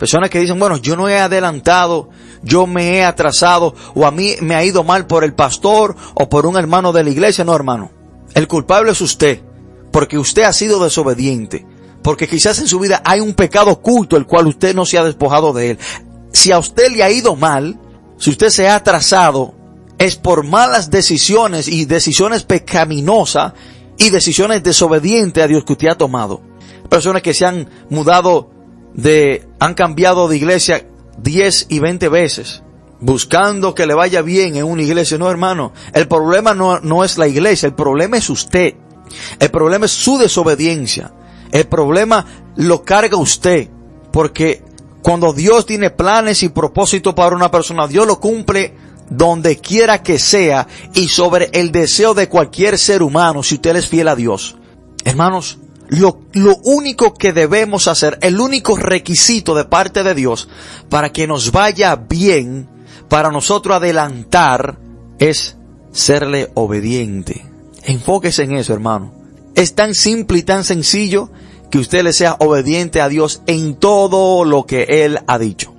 Personas 0.00 0.30
que 0.30 0.40
dicen, 0.40 0.58
bueno, 0.58 0.76
yo 0.76 0.96
no 0.96 1.08
he 1.08 1.18
adelantado, 1.18 2.08
yo 2.42 2.66
me 2.66 2.96
he 2.96 3.04
atrasado 3.04 3.72
o 3.94 4.04
a 4.04 4.10
mí 4.10 4.34
me 4.40 4.56
ha 4.56 4.64
ido 4.64 4.82
mal 4.82 5.06
por 5.06 5.22
el 5.22 5.32
pastor 5.32 5.94
o 6.14 6.28
por 6.28 6.44
un 6.44 6.56
hermano 6.56 6.92
de 6.92 7.04
la 7.04 7.10
iglesia. 7.10 7.44
No, 7.44 7.54
hermano. 7.54 7.92
El 8.34 8.48
culpable 8.48 8.90
es 8.90 9.00
usted 9.00 9.42
porque 9.92 10.18
usted 10.18 10.42
ha 10.42 10.52
sido 10.52 10.82
desobediente 10.82 11.77
porque 12.08 12.26
quizás 12.26 12.58
en 12.58 12.66
su 12.66 12.78
vida 12.78 13.02
hay 13.04 13.20
un 13.20 13.34
pecado 13.34 13.70
oculto 13.70 14.16
el 14.16 14.24
cual 14.24 14.46
usted 14.46 14.74
no 14.74 14.86
se 14.86 14.96
ha 14.96 15.04
despojado 15.04 15.52
de 15.52 15.72
él. 15.72 15.78
Si 16.32 16.50
a 16.52 16.58
usted 16.58 16.90
le 16.90 17.02
ha 17.02 17.10
ido 17.10 17.36
mal, 17.36 17.78
si 18.16 18.30
usted 18.30 18.48
se 18.48 18.66
ha 18.66 18.76
atrasado, 18.76 19.54
es 19.98 20.16
por 20.16 20.42
malas 20.42 20.90
decisiones 20.90 21.68
y 21.68 21.84
decisiones 21.84 22.44
pecaminosas 22.44 23.52
y 23.98 24.08
decisiones 24.08 24.62
desobedientes 24.62 25.44
a 25.44 25.48
Dios 25.48 25.64
que 25.64 25.74
usted 25.74 25.88
ha 25.88 25.98
tomado. 25.98 26.40
Personas 26.88 27.20
que 27.20 27.34
se 27.34 27.44
han 27.44 27.68
mudado 27.90 28.48
de, 28.94 29.46
han 29.60 29.74
cambiado 29.74 30.28
de 30.28 30.38
iglesia 30.38 30.86
10 31.22 31.66
y 31.68 31.78
20 31.78 32.08
veces, 32.08 32.62
buscando 33.00 33.74
que 33.74 33.86
le 33.86 33.92
vaya 33.92 34.22
bien 34.22 34.56
en 34.56 34.64
una 34.64 34.80
iglesia. 34.80 35.18
No, 35.18 35.30
hermano, 35.30 35.74
el 35.92 36.08
problema 36.08 36.54
no, 36.54 36.80
no 36.80 37.04
es 37.04 37.18
la 37.18 37.28
iglesia, 37.28 37.66
el 37.66 37.74
problema 37.74 38.16
es 38.16 38.30
usted. 38.30 38.76
El 39.38 39.50
problema 39.50 39.84
es 39.84 39.92
su 39.92 40.16
desobediencia. 40.16 41.12
El 41.52 41.66
problema 41.66 42.24
lo 42.56 42.82
carga 42.82 43.16
usted, 43.16 43.68
porque 44.12 44.62
cuando 45.02 45.32
Dios 45.32 45.66
tiene 45.66 45.90
planes 45.90 46.42
y 46.42 46.48
propósitos 46.48 47.14
para 47.14 47.36
una 47.36 47.50
persona, 47.50 47.86
Dios 47.86 48.06
lo 48.06 48.20
cumple 48.20 48.74
donde 49.10 49.56
quiera 49.56 50.02
que 50.02 50.18
sea 50.18 50.66
y 50.94 51.08
sobre 51.08 51.48
el 51.52 51.72
deseo 51.72 52.14
de 52.14 52.28
cualquier 52.28 52.78
ser 52.78 53.02
humano 53.02 53.42
si 53.42 53.54
usted 53.54 53.76
es 53.76 53.88
fiel 53.88 54.08
a 54.08 54.16
Dios. 54.16 54.56
Hermanos, 55.04 55.58
lo, 55.88 56.20
lo, 56.32 56.56
único 56.64 57.14
que 57.14 57.32
debemos 57.32 57.88
hacer, 57.88 58.18
el 58.20 58.40
único 58.40 58.76
requisito 58.76 59.54
de 59.54 59.64
parte 59.64 60.02
de 60.02 60.14
Dios 60.14 60.48
para 60.90 61.10
que 61.10 61.26
nos 61.26 61.52
vaya 61.52 61.96
bien, 61.96 62.68
para 63.08 63.30
nosotros 63.30 63.76
adelantar, 63.76 64.78
es 65.18 65.56
serle 65.92 66.50
obediente. 66.54 67.46
Enfóquese 67.84 68.42
en 68.42 68.56
eso, 68.56 68.74
hermano. 68.74 69.14
Es 69.54 69.74
tan 69.74 69.94
simple 69.94 70.38
y 70.38 70.42
tan 70.42 70.62
sencillo 70.62 71.30
que 71.70 71.78
usted 71.78 72.02
le 72.02 72.12
sea 72.12 72.36
obediente 72.38 73.00
a 73.00 73.08
Dios 73.08 73.42
en 73.46 73.74
todo 73.74 74.44
lo 74.44 74.64
que 74.64 75.04
Él 75.04 75.18
ha 75.26 75.38
dicho. 75.38 75.74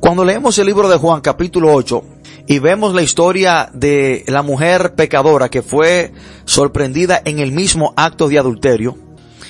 Cuando 0.00 0.24
leemos 0.24 0.58
el 0.58 0.66
libro 0.66 0.88
de 0.88 0.98
Juan 0.98 1.22
capítulo 1.22 1.72
8 1.72 2.04
y 2.46 2.58
vemos 2.58 2.94
la 2.94 3.02
historia 3.02 3.70
de 3.72 4.24
la 4.26 4.42
mujer 4.42 4.94
pecadora 4.94 5.48
que 5.48 5.62
fue 5.62 6.12
sorprendida 6.44 7.22
en 7.24 7.38
el 7.38 7.52
mismo 7.52 7.94
acto 7.96 8.28
de 8.28 8.38
adulterio, 8.38 8.98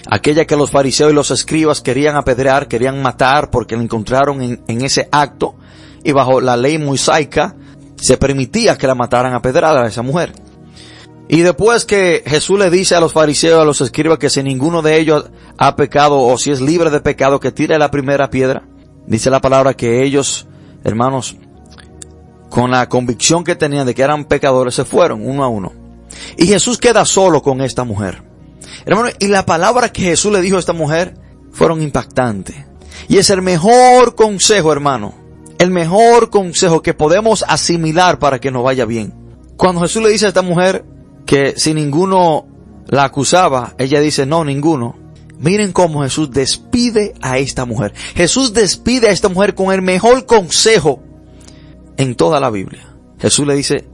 aquella 0.09 0.45
que 0.45 0.57
los 0.57 0.71
fariseos 0.71 1.11
y 1.11 1.15
los 1.15 1.33
escribas 1.33 1.81
querían 1.81 2.15
apedrear, 2.17 2.69
querían 2.69 3.03
matar 3.03 3.51
porque 3.51 3.77
la 3.77 3.83
encontraron 3.83 4.43
en, 4.43 4.85
ese 4.85 5.09
acto 5.11 5.57
y 6.05 6.13
bajo 6.13 6.41
la 6.41 6.57
ley 6.57 6.79
mosaica 6.79 7.57
se 7.97 8.17
permitía 8.17 8.79
que 8.79 8.87
la 8.87 8.95
mataran 8.95 9.33
a 9.33 9.41
a 9.43 9.87
esa 9.87 10.03
mujer. 10.03 10.33
Y 11.29 11.41
después 11.41 11.85
que 11.85 12.23
Jesús 12.27 12.59
le 12.59 12.71
dice 12.71 12.95
a 12.95 13.01
los 13.01 13.13
fariseos, 13.13 13.61
a 13.61 13.65
los 13.65 13.81
escribas, 13.81 14.19
que 14.19 14.31
si 14.31 14.43
ninguno 14.43 14.83
de 14.83 14.99
ellos 14.99 15.31
ha 15.57 15.75
pecado 15.75 16.21
o 16.21 16.37
si 16.37 16.51
es 16.51 16.61
libre 16.61 16.91
de 16.91 17.01
pecado, 17.01 17.41
que 17.41 17.53
tire 17.53 17.79
la 17.79 17.91
primera 17.91 18.29
piedra, 18.29 18.65
dice 19.07 19.31
la 19.31 19.41
palabra 19.41 19.75
que 19.75 20.05
ellos, 20.05 20.47
hermanos, 20.85 21.37
con 22.51 22.71
la 22.71 22.89
convicción 22.89 23.43
que 23.43 23.57
tenían 23.57 23.87
de 23.87 23.95
que 23.95 24.03
eran 24.03 24.27
pecadores, 24.27 24.75
se 24.75 24.85
fueron 24.85 25.27
uno 25.27 25.43
a 25.43 25.49
uno. 25.49 25.73
Y 26.37 26.47
Jesús 26.47 26.79
queda 26.79 27.05
solo 27.05 27.43
con 27.43 27.63
esta 27.63 27.85
mujer. 27.85 28.23
Hermano, 28.85 29.09
y 29.19 29.29
la 29.29 29.47
palabra 29.47 29.91
que 29.91 30.03
Jesús 30.03 30.33
le 30.33 30.43
dijo 30.43 30.57
a 30.57 30.61
esta 30.61 30.73
mujer 30.73 31.15
fueron 31.53 31.83
impactantes. 31.83 32.57
Y 33.09 33.17
es 33.17 33.31
el 33.31 33.43
mejor 33.43 34.15
consejo, 34.15 34.73
hermano. 34.73 35.15
El 35.59 35.71
mejor 35.71 36.31
consejo 36.31 36.83
que 36.83 36.95
podemos 36.95 37.45
asimilar 37.49 38.19
para 38.19 38.41
que 38.41 38.51
nos 38.51 38.65
vaya 38.65 38.85
bien. 38.85 39.15
Cuando 39.57 39.81
Jesús 39.81 40.03
le 40.03 40.11
dice 40.11 40.27
a 40.27 40.29
esta 40.29 40.43
mujer, 40.43 40.85
que 41.27 41.55
si 41.57 41.75
ninguno 41.75 42.47
la 42.87 43.05
acusaba, 43.05 43.75
ella 43.79 44.01
dice, 44.01 44.27
no, 44.27 44.45
ninguno. 44.45 44.97
Miren 45.39 45.73
cómo 45.73 46.03
Jesús 46.03 46.31
despide 46.31 47.15
a 47.21 47.39
esta 47.39 47.65
mujer. 47.65 47.93
Jesús 48.15 48.53
despide 48.55 49.09
a 49.09 49.13
esta 49.13 49.29
mujer 49.29 49.55
con 49.55 49.73
el 49.73 49.83
mejor 49.83 50.27
consejo 50.27 51.03
en 51.97 52.15
toda 52.15 52.41
la 52.41 52.51
Biblia. 52.51 52.95
Jesús 53.19 53.47
le 53.47 53.55
dice, 53.55 53.85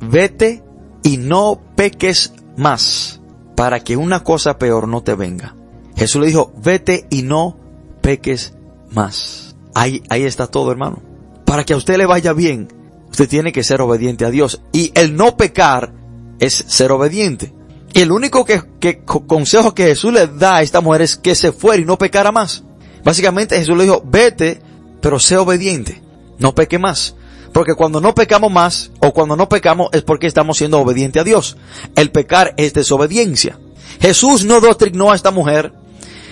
vete 0.00 0.62
y 1.02 1.16
no 1.16 1.60
peques 1.74 2.34
más 2.56 3.20
para 3.56 3.80
que 3.80 3.96
una 3.96 4.22
cosa 4.22 4.58
peor 4.58 4.88
no 4.88 5.02
te 5.02 5.14
venga. 5.14 5.56
Jesús 5.96 6.20
le 6.20 6.28
dijo, 6.28 6.52
vete 6.62 7.06
y 7.10 7.22
no 7.22 7.58
peques 8.00 8.54
más. 8.90 9.56
Ahí, 9.74 10.02
ahí 10.08 10.24
está 10.24 10.46
todo, 10.46 10.70
hermano. 10.70 11.02
Para 11.44 11.64
que 11.64 11.74
a 11.74 11.76
usted 11.76 11.96
le 11.96 12.06
vaya 12.06 12.32
bien, 12.32 12.68
usted 13.10 13.28
tiene 13.28 13.52
que 13.52 13.62
ser 13.62 13.80
obediente 13.80 14.24
a 14.24 14.30
Dios. 14.30 14.62
Y 14.72 14.92
el 14.94 15.16
no 15.16 15.36
pecar 15.36 15.92
es 16.40 16.64
ser 16.66 16.90
obediente. 16.90 17.52
Y 17.92 18.00
el 18.00 18.12
único 18.12 18.44
que, 18.44 19.02
consejo 19.04 19.74
que 19.74 19.84
Jesús 19.84 20.12
le 20.12 20.26
da 20.26 20.56
a 20.56 20.62
esta 20.62 20.80
mujer 20.80 21.02
es 21.02 21.16
que 21.16 21.34
se 21.34 21.52
fuera 21.52 21.82
y 21.82 21.84
no 21.84 21.98
pecara 21.98 22.32
más. 22.32 22.64
Básicamente 23.04 23.56
Jesús 23.56 23.76
le 23.76 23.84
dijo, 23.84 24.02
vete, 24.04 24.60
pero 25.00 25.18
sé 25.18 25.36
obediente. 25.36 26.02
No 26.38 26.54
peque 26.54 26.78
más. 26.78 27.14
Porque 27.52 27.74
cuando 27.74 28.00
no 28.00 28.14
pecamos 28.14 28.50
más, 28.50 28.90
o 29.00 29.12
cuando 29.12 29.36
no 29.36 29.48
pecamos, 29.48 29.90
es 29.92 30.02
porque 30.02 30.26
estamos 30.26 30.58
siendo 30.58 30.80
obedientes 30.80 31.20
a 31.20 31.24
Dios. 31.24 31.56
El 31.96 32.10
pecar 32.10 32.54
es 32.56 32.72
desobediencia. 32.72 33.58
Jesús 34.00 34.44
no 34.44 34.60
doctrinó 34.60 35.10
a 35.10 35.16
esta 35.16 35.30
mujer. 35.30 35.72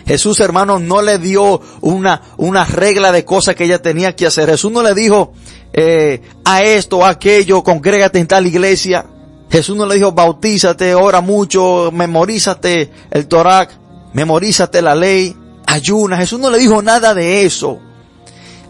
Jesús, 0.06 0.40
hermano, 0.40 0.78
no 0.78 1.02
le 1.02 1.18
dio 1.18 1.60
una, 1.80 2.22
una 2.36 2.64
regla 2.64 3.12
de 3.12 3.24
cosas 3.24 3.56
que 3.56 3.64
ella 3.64 3.82
tenía 3.82 4.14
que 4.14 4.26
hacer. 4.26 4.48
Jesús 4.48 4.70
no 4.70 4.82
le 4.82 4.94
dijo, 4.94 5.32
eh, 5.72 6.22
a 6.44 6.62
esto, 6.62 7.04
a 7.04 7.10
aquello, 7.10 7.62
congrégate 7.62 8.20
en 8.20 8.28
tal 8.28 8.46
iglesia. 8.46 9.04
Jesús 9.50 9.76
no 9.76 9.86
le 9.86 9.96
dijo, 9.96 10.12
bautízate, 10.12 10.94
ora 10.94 11.20
mucho, 11.20 11.90
memorízate 11.92 12.90
el 13.10 13.26
Torah, 13.26 13.68
memorízate 14.12 14.82
la 14.82 14.94
ley, 14.94 15.34
ayuna. 15.66 16.18
Jesús 16.18 16.38
no 16.38 16.50
le 16.50 16.58
dijo 16.58 16.82
nada 16.82 17.14
de 17.14 17.44
eso. 17.44 17.80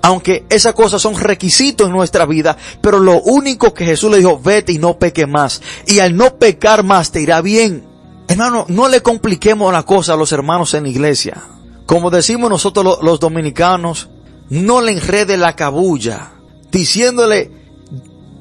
Aunque 0.03 0.45
esas 0.49 0.75
cosas 0.75 1.03
son 1.03 1.17
requisitos 1.17 1.89
en 1.89 1.93
nuestra 1.93 2.25
vida, 2.25 2.57
pero 2.81 3.01
lo 3.01 3.21
único 3.21 3.75
que 3.75 3.85
Jesús 3.85 4.11
le 4.11 4.19
dijo, 4.19 4.39
vete 4.39 4.73
y 4.73 4.79
no 4.79 4.99
peque 4.99 5.27
más. 5.27 5.61
Y 5.87 5.99
al 5.99 6.17
no 6.17 6.37
pecar 6.37 6.85
más 6.85 7.11
te 7.11 7.21
irá 7.21 7.41
bien. 7.41 7.85
Hermano, 8.29 8.65
no 8.69 8.89
le 8.89 9.03
compliquemos 9.03 9.73
la 9.73 9.83
cosa 9.83 10.13
a 10.13 10.17
los 10.17 10.31
hermanos 10.31 10.75
en 10.75 10.85
la 10.85 10.91
iglesia. 10.91 11.43
Como 11.87 12.11
decimos 12.11 12.51
nosotros 12.51 12.99
los 13.03 13.19
dominicanos, 13.19 14.09
no 14.51 14.81
le 14.81 14.93
enrede 14.93 15.37
la 15.37 15.57
cabulla, 15.57 16.33
diciéndole 16.71 17.51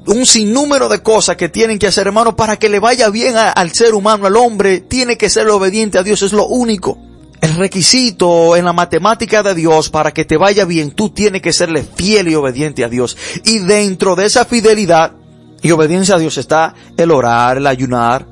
un 0.08 0.26
sinnúmero 0.26 0.88
de 0.88 1.02
cosas 1.02 1.36
que 1.36 1.48
tienen 1.48 1.78
que 1.78 1.86
hacer, 1.86 2.06
hermano, 2.06 2.34
para 2.34 2.56
que 2.58 2.68
le 2.68 2.80
vaya 2.80 3.10
bien 3.10 3.36
al 3.36 3.72
ser 3.72 3.94
humano, 3.94 4.26
al 4.26 4.36
hombre, 4.36 4.80
tiene 4.80 5.16
que 5.18 5.28
ser 5.28 5.48
obediente 5.48 5.98
a 5.98 6.02
Dios, 6.02 6.22
es 6.22 6.32
lo 6.32 6.46
único. 6.46 6.98
El 7.40 7.54
requisito 7.54 8.56
en 8.56 8.64
la 8.64 8.72
matemática 8.72 9.42
de 9.42 9.54
Dios 9.54 9.90
para 9.90 10.12
que 10.12 10.24
te 10.24 10.36
vaya 10.36 10.64
bien, 10.64 10.90
tú 10.90 11.10
tienes 11.10 11.42
que 11.42 11.52
serle 11.52 11.82
fiel 11.82 12.28
y 12.28 12.34
obediente 12.34 12.84
a 12.84 12.88
Dios. 12.88 13.16
Y 13.44 13.58
dentro 13.60 14.16
de 14.16 14.26
esa 14.26 14.44
fidelidad, 14.44 15.12
Y 15.60 15.72
obediencia 15.72 16.14
a 16.14 16.18
Dios 16.18 16.38
está 16.38 16.74
el 16.96 17.10
orar, 17.10 17.56
el 17.56 17.66
ayunar, 17.66 18.26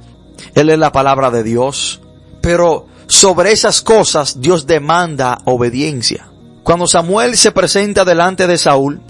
el 0.54 0.68
leer 0.68 0.78
la 0.78 0.92
palabra 0.92 1.32
de 1.32 1.42
Dios. 1.42 2.00
Pero 2.40 2.86
sobre 3.08 3.50
esas 3.50 3.82
cosas 3.82 4.40
Dios 4.40 4.64
demanda 4.64 5.38
obediencia. 5.44 6.28
Cuando 6.62 6.86
Samuel 6.86 7.36
se 7.36 7.50
presenta 7.50 8.04
delante 8.04 8.46
de 8.46 8.58
Saúl, 8.58 9.00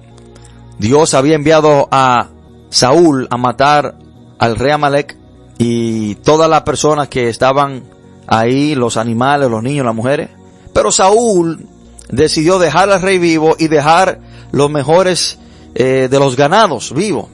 Dios 0.78 1.12
había 1.12 1.34
enviado 1.34 1.88
a 1.90 2.28
Saúl 2.70 3.28
a 3.30 3.36
matar 3.36 3.96
al 4.38 4.56
rey 4.56 4.72
Amalek 4.72 5.16
y 5.58 6.16
todas 6.16 6.48
las 6.48 6.62
personas 6.62 7.08
que 7.08 7.28
estaban 7.28 7.84
ahí, 8.26 8.74
los 8.74 8.96
animales, 8.96 9.50
los 9.50 9.62
niños, 9.62 9.86
las 9.86 9.94
mujeres. 9.94 10.30
Pero 10.72 10.92
Saúl 10.92 11.66
decidió 12.08 12.58
dejar 12.58 12.90
al 12.90 13.02
rey 13.02 13.18
vivo 13.18 13.56
y 13.58 13.68
dejar 13.68 14.20
los 14.52 14.70
mejores 14.70 15.38
eh, 15.74 16.08
de 16.10 16.18
los 16.18 16.36
ganados 16.36 16.92
vivos. 16.94 17.26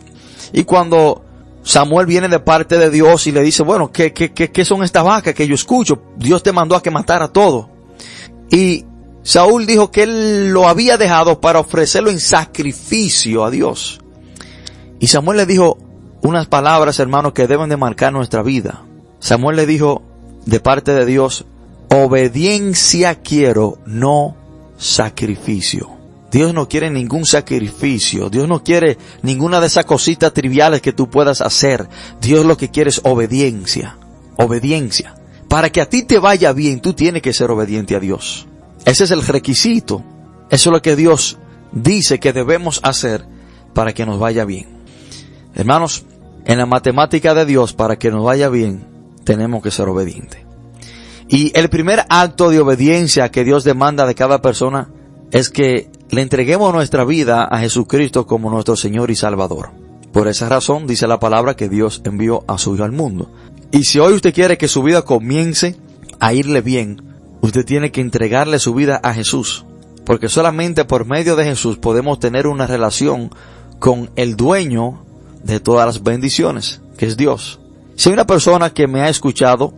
Y 0.53 0.65
cuando 0.65 1.25
Samuel 1.63 2.07
viene 2.07 2.29
de 2.29 2.41
parte 2.41 2.79
de 2.79 2.91
Dios 2.91 3.27
y 3.27 3.33
le 3.33 3.41
dice, 3.41 3.63
bueno, 3.63 3.91
¿qué, 3.91 4.13
qué, 4.13 4.33
qué, 4.33 4.51
qué 4.51 4.65
son 4.65 4.83
estas 4.83 5.05
vacas 5.05 5.35
que 5.35 5.47
yo 5.47 5.55
escucho? 5.55 6.03
Dios 6.17 6.43
te 6.43 6.53
mandó 6.53 6.77
a 6.77 6.83
que 6.83 6.91
matara 6.91 7.29
todo. 7.29 7.71
Y 8.51 8.85
Saúl 9.23 9.67
dijo 9.67 9.91
que 9.91 10.03
él 10.03 10.51
lo 10.51 10.69
había 10.69 10.99
dejado 10.99 11.41
para 11.41 11.61
ofrecerlo 11.61 12.11
en 12.11 12.21
sacrificio 12.21 13.45
a 13.45 13.51
Dios. 13.51 14.02
Y 15.03 15.09
Samuel 15.09 15.39
le 15.39 15.47
dijo 15.47 15.79
unas 16.23 16.47
palabras, 16.47 17.01
hermanos, 17.01 17.33
que 17.33 17.49
deben 17.49 17.69
de 17.69 17.77
marcar 17.77 18.13
nuestra 18.13 18.41
vida. 18.41 18.85
Samuel 19.19 19.57
le 19.57 19.67
dijo 19.67 20.01
de 20.47 20.61
parte 20.61 20.95
de 20.95 21.05
Dios, 21.05 21.45
obediencia 21.91 23.17
quiero, 23.17 23.79
no 23.85 24.37
sacrificio. 24.79 25.91
Dios 26.31 26.55
no 26.55 26.69
quiere 26.69 26.89
ningún 26.89 27.27
sacrificio. 27.27 28.31
Dios 28.31 28.47
no 28.47 28.63
quiere 28.63 28.97
ninguna 29.23 29.61
de 29.61 29.67
esas 29.67 29.87
cositas 29.87 30.33
triviales 30.33 30.81
que 30.81 30.93
tú 30.93 31.11
puedas 31.11 31.41
hacer. 31.41 31.89
Dios 32.21 32.47
lo 32.47 32.57
que 32.57 32.71
quiere 32.71 32.91
es 32.91 33.01
obediencia. 33.03 33.97
Obediencia. 34.37 35.17
Para 35.49 35.71
que 35.71 35.81
a 35.81 35.89
ti 35.89 36.05
te 36.05 36.21
vaya 36.21 36.53
bien, 36.53 36.81
tú 36.81 36.93
tienes 36.93 37.23
que 37.23 37.33
ser 37.33 37.51
obediente 37.51 37.97
a 37.97 38.01
Dios. 38.01 38.47
Ese 38.85 39.03
es 39.03 39.11
el 39.11 39.27
requisito. 39.27 40.05
Eso 40.49 40.71
es 40.71 40.73
lo 40.73 40.81
que 40.81 40.95
Dios 40.95 41.39
dice 41.73 42.21
que 42.21 42.33
debemos 42.33 42.79
hacer 42.85 43.27
para 43.75 43.93
que 43.93 44.07
nos 44.07 44.21
vaya 44.21 44.45
bien. 44.45 44.82
Hermanos, 45.55 46.05
en 46.45 46.59
la 46.59 46.67
matemática 46.67 47.35
de 47.35 47.45
Dios, 47.45 47.73
para 47.73 47.97
que 47.97 48.11
nos 48.11 48.25
vaya 48.25 48.49
bien, 48.49 48.85
tenemos 49.25 49.63
que 49.63 49.71
ser 49.71 49.89
obedientes. 49.89 50.41
Y 51.29 51.57
el 51.59 51.69
primer 51.71 52.05
acto 52.09 52.51
de 52.51 52.61
obediencia 52.61 53.31
que 53.31 53.45
Dios 53.45 53.65
demanda 53.65 54.07
de 54.07 54.15
cada 54.15 54.43
persona 54.43 54.89
es 55.31 55.49
que 55.49 55.89
le 56.11 56.21
entreguemos 56.21 56.75
nuestra 56.75 57.05
vida 57.05 57.45
a 57.45 57.59
Jesucristo 57.59 58.27
como 58.27 58.51
nuestro 58.51 58.77
Señor 58.77 59.11
y 59.11 59.17
Salvador. 59.17 59.71
Por 60.13 60.29
esa 60.29 60.49
razón 60.49 60.87
dice 60.87 61.07
la 61.07 61.19
palabra 61.19 61.55
que 61.55 61.71
Dios 61.71 62.03
envió 62.05 62.45
a 62.47 62.59
su 62.59 62.75
Hijo 62.75 62.85
al 62.85 62.93
mundo. 62.93 63.31
Y 63.71 63.85
si 63.85 63.99
hoy 63.99 64.13
usted 64.13 64.35
quiere 64.35 64.59
que 64.59 64.69
su 64.69 64.83
vida 64.83 65.03
comience 65.03 65.77
a 66.21 66.35
irle 66.35 66.61
bien, 66.61 67.03
usted 67.41 67.65
tiene 67.65 67.91
que 67.91 68.03
entregarle 68.03 68.59
su 68.59 68.75
vida 68.75 69.01
a 69.03 69.15
Jesús. 69.15 69.65
Porque 70.05 70.29
solamente 70.29 70.85
por 70.85 71.07
medio 71.07 71.35
de 71.37 71.45
Jesús 71.45 71.79
podemos 71.79 72.19
tener 72.19 72.47
una 72.47 72.67
relación 72.67 73.31
con 73.79 74.11
el 74.17 74.37
dueño 74.37 75.07
de 75.45 75.61
todas 75.61 75.87
las 75.87 76.03
bendiciones, 76.03 76.81
que 76.97 77.07
es 77.07 77.17
Dios. 77.17 77.61
Si 77.97 78.09
hay 78.09 78.15
una 78.15 78.27
persona 78.27 78.71
que 78.71 78.87
me 78.87 79.03
ha 79.03 79.09
escuchado, 79.09 79.75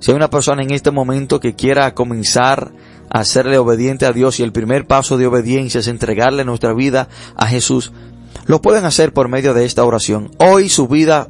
si 0.00 0.10
hay 0.10 0.16
una 0.16 0.30
persona 0.30 0.62
en 0.62 0.70
este 0.70 0.90
momento 0.90 1.40
que 1.40 1.54
quiera 1.54 1.94
comenzar 1.94 2.72
a 3.10 3.24
serle 3.24 3.58
obediente 3.58 4.06
a 4.06 4.12
Dios 4.12 4.40
y 4.40 4.42
el 4.42 4.52
primer 4.52 4.86
paso 4.86 5.16
de 5.16 5.26
obediencia 5.26 5.80
es 5.80 5.88
entregarle 5.88 6.44
nuestra 6.44 6.72
vida 6.74 7.08
a 7.36 7.46
Jesús, 7.46 7.92
lo 8.46 8.60
pueden 8.60 8.84
hacer 8.84 9.12
por 9.12 9.28
medio 9.28 9.54
de 9.54 9.64
esta 9.64 9.84
oración. 9.84 10.30
Hoy 10.38 10.68
su 10.68 10.88
vida 10.88 11.28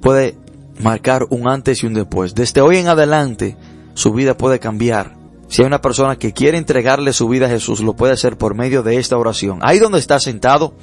puede 0.00 0.36
marcar 0.80 1.26
un 1.30 1.48
antes 1.48 1.82
y 1.82 1.86
un 1.86 1.94
después. 1.94 2.34
Desde 2.34 2.60
hoy 2.60 2.78
en 2.78 2.88
adelante 2.88 3.56
su 3.94 4.12
vida 4.12 4.36
puede 4.36 4.58
cambiar. 4.58 5.16
Si 5.48 5.62
hay 5.62 5.66
una 5.66 5.80
persona 5.80 6.16
que 6.16 6.32
quiere 6.32 6.58
entregarle 6.58 7.12
su 7.12 7.28
vida 7.28 7.46
a 7.46 7.50
Jesús, 7.50 7.80
lo 7.80 7.94
puede 7.94 8.12
hacer 8.12 8.36
por 8.36 8.54
medio 8.54 8.82
de 8.82 8.98
esta 8.98 9.16
oración. 9.16 9.60
Ahí 9.62 9.78
donde 9.78 9.98
está 9.98 10.18
sentado, 10.18 10.74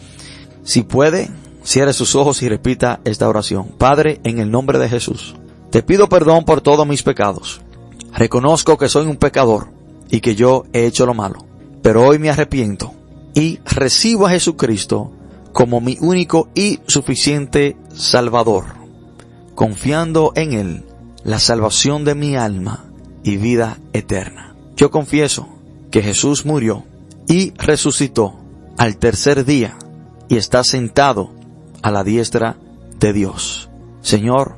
si 0.64 0.84
puede, 0.84 1.30
cierre 1.64 1.94
sus 1.94 2.16
ojos 2.16 2.42
y 2.44 2.50
repita 2.50 3.00
esta 3.06 3.28
oración. 3.28 3.70
Padre, 3.78 4.20
en 4.24 4.40
el 4.40 4.52
nombre 4.52 4.80
de 4.80 4.90
Jesús, 4.90 5.36
te 5.72 5.82
pido 5.82 6.10
perdón 6.10 6.46
por 6.46 6.62
todos 6.62 6.86
mis 6.86 7.04
pecados. 7.04 7.62
Reconozco 8.14 8.78
que 8.78 8.90
soy 8.90 9.08
un 9.08 9.18
pecador 9.18 9.70
y 10.10 10.22
que 10.22 10.36
yo 10.36 10.66
he 10.74 10.86
hecho 10.86 11.06
lo 11.06 11.14
malo. 11.14 11.46
Pero 11.82 12.06
hoy 12.06 12.20
me 12.20 12.30
arrepiento 12.30 12.94
y 13.34 13.60
recibo 13.66 14.28
a 14.28 14.32
Jesucristo 14.32 15.12
como 15.52 15.82
mi 15.82 15.98
único 16.00 16.50
y 16.54 16.80
suficiente 16.88 17.78
Salvador, 17.94 18.66
confiando 19.56 20.32
en 20.36 20.54
Él 20.54 20.86
la 21.24 21.40
salvación 21.40 22.06
de 22.06 22.16
mi 22.16 22.36
alma 22.36 22.86
y 23.24 23.38
vida 23.38 23.78
eterna. 23.94 24.56
Yo 24.76 24.92
confieso 24.92 25.48
que 25.92 26.02
Jesús 26.02 26.46
murió 26.46 26.84
y 27.28 27.52
resucitó 27.58 28.36
al 28.78 28.98
tercer 28.98 29.46
día 29.46 29.78
y 30.28 30.38
está 30.38 30.64
sentado 30.64 31.32
a 31.84 31.92
la 31.92 32.04
diestra 32.04 32.58
de 33.00 33.14
Dios. 33.14 33.70
Señor, 34.02 34.58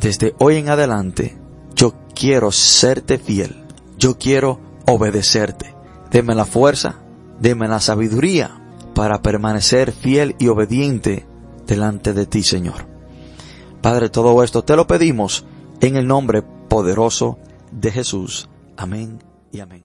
desde 0.00 0.34
hoy 0.38 0.56
en 0.56 0.70
adelante, 0.70 1.36
yo 1.74 1.94
quiero 2.14 2.52
serte 2.52 3.18
fiel. 3.18 3.64
Yo 3.98 4.18
quiero 4.18 4.60
obedecerte. 4.86 5.74
Deme 6.10 6.34
la 6.34 6.44
fuerza, 6.44 7.00
deme 7.40 7.68
la 7.68 7.80
sabiduría 7.80 8.60
para 8.94 9.20
permanecer 9.22 9.92
fiel 9.92 10.36
y 10.38 10.48
obediente 10.48 11.26
delante 11.66 12.12
de 12.12 12.26
ti, 12.26 12.42
Señor. 12.42 12.86
Padre, 13.82 14.08
todo 14.08 14.42
esto 14.42 14.62
te 14.62 14.76
lo 14.76 14.86
pedimos 14.86 15.44
en 15.80 15.96
el 15.96 16.06
nombre 16.06 16.42
poderoso 16.42 17.38
de 17.72 17.90
Jesús. 17.90 18.48
Amén 18.76 19.18
y 19.50 19.60
amén. 19.60 19.82